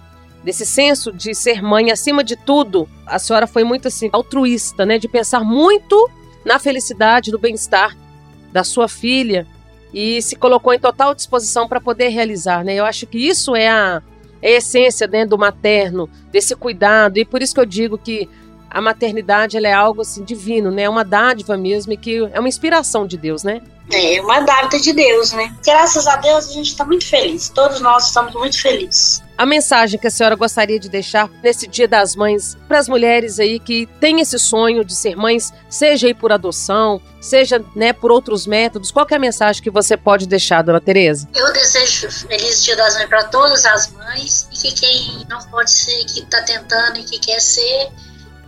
desse 0.45 0.65
senso 0.65 1.11
de 1.11 1.33
ser 1.33 1.61
mãe 1.61 1.91
acima 1.91 2.23
de 2.23 2.35
tudo, 2.35 2.87
a 3.05 3.17
senhora 3.17 3.47
foi 3.47 3.63
muito 3.63 3.87
assim 3.87 4.09
altruísta, 4.13 4.85
né, 4.85 4.99
de 4.99 5.07
pensar 5.07 5.43
muito 5.43 6.09
na 6.45 6.59
felicidade, 6.59 7.31
no 7.31 7.39
bem-estar 7.39 7.97
da 8.53 8.63
sua 8.63 8.87
filha 8.87 9.47
e 9.91 10.21
se 10.21 10.35
colocou 10.35 10.71
em 10.71 10.79
total 10.79 11.15
disposição 11.15 11.67
para 11.67 11.81
poder 11.81 12.09
realizar, 12.09 12.63
né? 12.63 12.75
Eu 12.75 12.85
acho 12.85 13.07
que 13.07 13.17
isso 13.17 13.55
é 13.55 13.67
a, 13.67 14.03
é 14.41 14.49
a 14.49 14.57
essência 14.57 15.07
né, 15.07 15.25
do 15.25 15.37
materno, 15.37 16.07
desse 16.31 16.55
cuidado, 16.55 17.17
e 17.17 17.25
por 17.25 17.41
isso 17.41 17.53
que 17.53 17.59
eu 17.59 17.65
digo 17.65 17.97
que 17.97 18.29
a 18.69 18.81
maternidade 18.81 19.57
é 19.57 19.73
algo 19.73 20.01
assim 20.01 20.23
divino, 20.23 20.69
né? 20.69 20.83
É 20.83 20.89
uma 20.89 21.03
dádiva 21.03 21.57
mesmo 21.57 21.93
e 21.93 21.97
que 21.97 22.29
é 22.31 22.39
uma 22.39 22.49
inspiração 22.49 23.07
de 23.07 23.17
Deus, 23.17 23.43
né? 23.43 23.61
É 23.91 24.21
uma 24.21 24.41
dádiva 24.41 24.79
de 24.79 24.93
Deus, 24.93 25.31
né? 25.31 25.55
Graças 25.65 26.07
a 26.07 26.17
Deus 26.17 26.49
a 26.49 26.53
gente 26.53 26.67
está 26.67 26.85
muito 26.85 27.07
feliz. 27.07 27.49
Todos 27.49 27.79
nós 27.79 28.07
estamos 28.07 28.33
muito 28.33 28.61
felizes. 28.61 29.24
A 29.37 29.45
mensagem 29.45 29.99
que 29.99 30.07
a 30.07 30.09
senhora 30.09 30.35
gostaria 30.35 30.79
de 30.79 30.87
deixar 30.87 31.29
nesse 31.43 31.67
Dia 31.67 31.87
das 31.87 32.15
Mães 32.15 32.57
para 32.67 32.79
as 32.79 32.87
mulheres 32.87 33.39
aí 33.39 33.59
que 33.59 33.85
têm 33.99 34.21
esse 34.21 34.39
sonho 34.39 34.85
de 34.85 34.95
ser 34.95 35.17
mães, 35.17 35.53
seja 35.69 36.07
aí 36.07 36.13
por 36.13 36.31
adoção, 36.31 37.01
seja 37.19 37.63
né, 37.75 37.91
por 37.91 38.11
outros 38.11 38.47
métodos, 38.47 38.91
qual 38.91 39.05
é 39.09 39.15
a 39.15 39.19
mensagem 39.19 39.61
que 39.61 39.69
você 39.69 39.97
pode 39.97 40.25
deixar, 40.25 40.61
dona 40.61 40.79
Tereza? 40.79 41.27
Eu 41.35 41.51
desejo 41.51 42.09
feliz 42.11 42.63
Dia 42.63 42.77
das 42.77 42.95
Mães 42.95 43.09
para 43.09 43.25
todas 43.25 43.65
as 43.65 43.91
mães 43.91 44.47
e 44.53 44.55
que 44.55 44.71
quem 44.73 45.25
não 45.29 45.39
pode 45.49 45.71
ser, 45.71 46.05
que 46.05 46.21
está 46.21 46.41
tentando 46.43 46.99
e 46.99 47.03
que 47.03 47.19
quer 47.19 47.41
ser, 47.41 47.89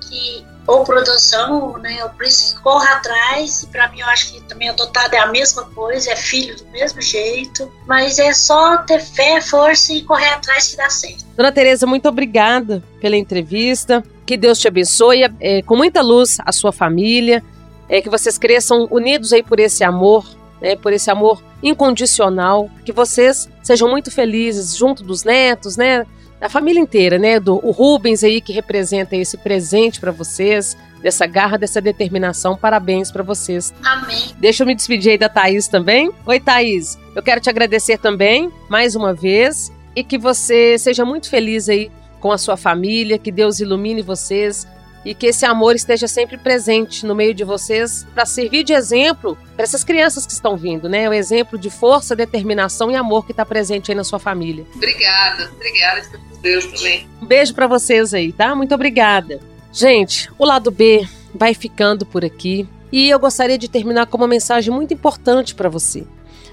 que 0.09 0.45
ou 0.67 0.83
produção, 0.83 1.77
né? 1.77 2.05
Por 2.15 2.25
isso 2.25 2.55
que 2.55 2.61
corra 2.61 2.95
atrás. 2.95 3.65
Para 3.71 3.87
mim, 3.87 4.01
eu 4.01 4.07
acho 4.07 4.33
que 4.33 4.41
também 4.41 4.67
adotado 4.67 5.15
é 5.15 5.19
a 5.19 5.27
mesma 5.27 5.63
coisa, 5.63 6.11
é 6.11 6.15
filho 6.15 6.57
do 6.57 6.65
mesmo 6.71 7.01
jeito. 7.01 7.71
Mas 7.87 8.19
é 8.19 8.33
só 8.33 8.77
ter 8.79 8.99
fé, 8.99 9.39
força 9.39 9.93
e 9.93 10.03
correr 10.03 10.27
atrás 10.27 10.67
que 10.67 10.77
dá 10.77 10.89
certo. 10.89 11.25
Dona 11.37 11.51
Tereza, 11.53 11.87
muito 11.87 12.09
obrigada 12.09 12.83
pela 12.99 13.15
entrevista. 13.15 14.03
Que 14.25 14.35
Deus 14.35 14.59
te 14.59 14.67
abençoe 14.67 15.21
é, 15.39 15.61
com 15.61 15.77
muita 15.77 16.01
luz 16.01 16.37
a 16.45 16.51
sua 16.51 16.73
família. 16.73 17.41
É, 17.87 18.01
que 18.01 18.09
vocês 18.09 18.37
cresçam 18.37 18.85
unidos 18.91 19.31
aí 19.31 19.41
por 19.41 19.61
esse 19.61 19.81
amor, 19.81 20.27
né, 20.61 20.75
por 20.75 20.91
esse 20.91 21.09
amor 21.09 21.41
incondicional. 21.63 22.69
Que 22.83 22.91
vocês 22.91 23.49
sejam 23.63 23.89
muito 23.89 24.11
felizes 24.11 24.75
junto 24.75 25.01
dos 25.01 25.23
netos, 25.23 25.77
né? 25.77 26.05
Da 26.39 26.49
família 26.49 26.79
inteira, 26.79 27.17
né? 27.17 27.39
Do 27.39 27.55
o 27.65 27.71
Rubens 27.71 28.23
aí 28.23 28.41
que 28.41 28.53
representa 28.53 29.15
esse 29.15 29.37
presente 29.37 29.99
para 29.99 30.11
vocês, 30.11 30.77
dessa 31.01 31.25
garra, 31.25 31.57
dessa 31.57 31.81
determinação. 31.81 32.55
Parabéns 32.55 33.11
para 33.11 33.23
vocês. 33.23 33.73
Amém. 33.83 34.35
Deixa 34.37 34.63
eu 34.63 34.67
me 34.67 34.75
despedir 34.75 35.11
aí 35.11 35.17
da 35.17 35.29
Thaís 35.29 35.67
também. 35.67 36.11
Oi, 36.25 36.39
Thaís. 36.39 36.97
Eu 37.15 37.23
quero 37.23 37.41
te 37.41 37.49
agradecer 37.49 37.97
também, 37.97 38.51
mais 38.69 38.95
uma 38.95 39.13
vez, 39.13 39.71
e 39.95 40.03
que 40.03 40.17
você 40.17 40.77
seja 40.77 41.03
muito 41.03 41.29
feliz 41.29 41.69
aí 41.69 41.91
com 42.19 42.31
a 42.31 42.37
sua 42.37 42.57
família, 42.57 43.17
que 43.17 43.31
Deus 43.31 43.59
ilumine 43.59 44.01
vocês 44.01 44.67
e 45.07 45.15
que 45.15 45.27
esse 45.27 45.45
amor 45.45 45.73
esteja 45.73 46.05
sempre 46.05 46.37
presente 46.37 47.05
no 47.05 47.15
meio 47.15 47.33
de 47.33 47.45
vocês 47.45 48.05
para 48.13 48.25
servir 48.25 48.65
de 48.65 48.73
exemplo 48.73 49.37
para 49.55 49.63
essas 49.63 49.81
crianças 49.81 50.25
que 50.25 50.33
estão 50.33 50.57
vindo, 50.57 50.89
né? 50.89 51.07
O 51.07 51.13
exemplo 51.13 51.57
de 51.57 51.69
força, 51.69 52.13
determinação 52.13 52.91
e 52.91 52.95
amor 52.97 53.25
que 53.25 53.31
está 53.31 53.45
presente 53.45 53.89
aí 53.89 53.95
na 53.95 54.03
sua 54.03 54.19
família. 54.19 54.65
Obrigada, 54.75 55.49
obrigada 55.55 56.01
Deus 56.41 56.65
também. 56.65 57.07
Um 57.21 57.25
beijo 57.25 57.53
para 57.53 57.67
vocês 57.67 58.13
aí, 58.13 58.33
tá? 58.33 58.53
Muito 58.53 58.75
obrigada. 58.75 59.39
Gente, 59.71 60.29
o 60.37 60.43
lado 60.43 60.71
B 60.71 61.07
vai 61.33 61.53
ficando 61.53 62.05
por 62.05 62.25
aqui 62.25 62.67
e 62.91 63.09
eu 63.09 63.17
gostaria 63.17 63.57
de 63.57 63.69
terminar 63.69 64.07
com 64.07 64.17
uma 64.17 64.27
mensagem 64.27 64.73
muito 64.73 64.93
importante 64.93 65.55
para 65.55 65.69
você. 65.69 66.05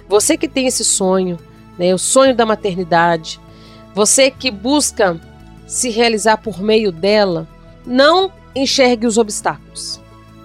Você 0.08 0.36
que 0.36 0.46
tem 0.46 0.68
esse 0.68 0.84
sonho, 0.84 1.40
né, 1.76 1.92
o 1.92 1.98
sonho 1.98 2.36
da 2.36 2.46
maternidade, 2.46 3.40
você 3.92 4.30
que 4.30 4.48
busca 4.48 5.20
se 5.66 5.90
realizar 5.90 6.36
por 6.36 6.62
meio 6.62 6.92
dela, 6.92 7.48
não 7.84 8.32
enxergue 8.54 9.06
os 9.06 9.18
obstáculos. 9.18 10.00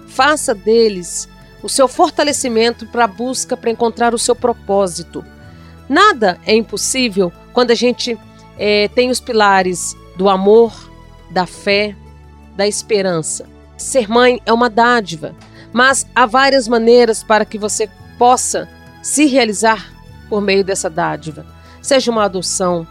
Faça 0.06 0.54
deles 0.54 1.28
o 1.62 1.68
seu 1.68 1.86
fortalecimento 1.86 2.86
para 2.86 3.04
a 3.04 3.08
busca 3.08 3.56
para 3.56 3.70
encontrar 3.70 4.14
o 4.14 4.18
seu 4.18 4.34
propósito. 4.34 5.24
Nada 5.88 6.38
é 6.46 6.54
impossível 6.54 7.32
quando 7.52 7.70
a 7.70 7.74
gente 7.74 8.18
é, 8.58 8.88
tem 8.88 9.10
os 9.10 9.20
pilares 9.20 9.96
do 10.16 10.28
amor, 10.28 10.72
da 11.30 11.46
fé, 11.46 11.94
da 12.56 12.66
esperança. 12.66 13.46
Ser 13.76 14.08
mãe 14.08 14.40
é 14.44 14.52
uma 14.52 14.68
dádiva, 14.68 15.34
mas 15.72 16.06
há 16.14 16.26
várias 16.26 16.68
maneiras 16.68 17.22
para 17.22 17.44
que 17.44 17.58
você 17.58 17.88
possa 18.18 18.68
se 19.02 19.24
realizar 19.26 19.92
por 20.28 20.40
meio 20.40 20.62
dessa 20.62 20.90
dádiva. 20.90 21.46
Seja 21.80 22.10
uma 22.10 22.24
adoção, 22.24 22.86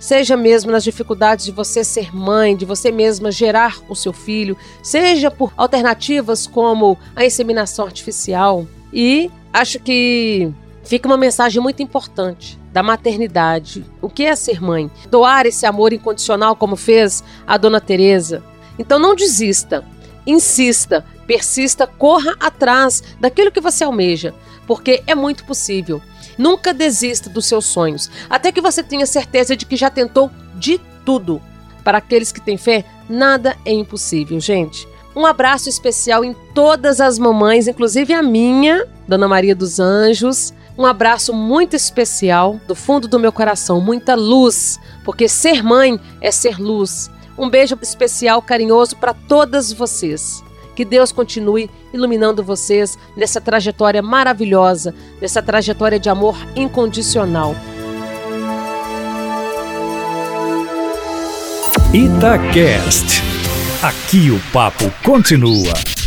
seja 0.00 0.36
mesmo 0.36 0.72
nas 0.72 0.82
dificuldades 0.82 1.44
de 1.44 1.52
você 1.52 1.84
ser 1.84 2.12
mãe, 2.12 2.56
de 2.56 2.64
você 2.64 2.90
mesma 2.90 3.30
gerar 3.30 3.78
o 3.88 3.94
seu 3.94 4.12
filho, 4.12 4.56
seja 4.82 5.30
por 5.30 5.52
alternativas 5.56 6.46
como 6.46 6.98
a 7.14 7.24
inseminação 7.24 7.84
artificial. 7.84 8.66
E 8.92 9.30
acho 9.52 9.78
que 9.78 10.50
fica 10.82 11.06
uma 11.06 11.18
mensagem 11.18 11.62
muito 11.62 11.82
importante 11.82 12.58
da 12.72 12.82
maternidade. 12.82 13.84
O 14.00 14.08
que 14.08 14.24
é 14.24 14.34
ser 14.34 14.60
mãe? 14.60 14.90
Doar 15.10 15.46
esse 15.46 15.66
amor 15.66 15.92
incondicional 15.92 16.56
como 16.56 16.74
fez 16.74 17.22
a 17.46 17.56
dona 17.56 17.80
Teresa. 17.80 18.42
Então 18.78 18.98
não 18.98 19.14
desista. 19.14 19.84
Insista, 20.26 21.04
Persista, 21.30 21.86
corra 21.86 22.34
atrás 22.40 23.04
daquilo 23.20 23.52
que 23.52 23.60
você 23.60 23.84
almeja, 23.84 24.34
porque 24.70 25.02
é 25.04 25.16
muito 25.16 25.44
possível. 25.44 26.00
Nunca 26.38 26.72
desista 26.72 27.28
dos 27.28 27.46
seus 27.46 27.64
sonhos, 27.64 28.08
até 28.30 28.52
que 28.52 28.60
você 28.60 28.84
tenha 28.84 29.04
certeza 29.04 29.56
de 29.56 29.66
que 29.66 29.74
já 29.74 29.90
tentou 29.90 30.30
de 30.54 30.80
tudo. 31.04 31.42
Para 31.82 31.98
aqueles 31.98 32.30
que 32.30 32.40
têm 32.40 32.56
fé, 32.56 32.84
nada 33.08 33.56
é 33.64 33.72
impossível, 33.72 34.38
gente. 34.38 34.86
Um 35.16 35.26
abraço 35.26 35.68
especial 35.68 36.24
em 36.24 36.36
todas 36.54 37.00
as 37.00 37.18
mamães, 37.18 37.66
inclusive 37.66 38.14
a 38.14 38.22
minha, 38.22 38.86
Dona 39.08 39.26
Maria 39.26 39.56
dos 39.56 39.80
Anjos. 39.80 40.54
Um 40.78 40.86
abraço 40.86 41.34
muito 41.34 41.74
especial 41.74 42.60
do 42.68 42.76
fundo 42.76 43.08
do 43.08 43.18
meu 43.18 43.32
coração, 43.32 43.80
muita 43.80 44.14
luz, 44.14 44.78
porque 45.04 45.28
ser 45.28 45.64
mãe 45.64 45.98
é 46.20 46.30
ser 46.30 46.60
luz. 46.60 47.10
Um 47.36 47.50
beijo 47.50 47.76
especial, 47.82 48.40
carinhoso 48.40 48.94
para 48.94 49.14
todas 49.14 49.72
vocês. 49.72 50.44
Que 50.80 50.84
Deus 50.86 51.12
continue 51.12 51.68
iluminando 51.92 52.42
vocês 52.42 52.98
nessa 53.14 53.38
trajetória 53.38 54.00
maravilhosa, 54.00 54.94
nessa 55.20 55.42
trajetória 55.42 56.00
de 56.00 56.08
amor 56.08 56.34
incondicional. 56.56 57.54
Itacast. 61.92 63.22
Aqui 63.82 64.30
o 64.30 64.40
papo 64.54 64.90
continua. 65.04 65.99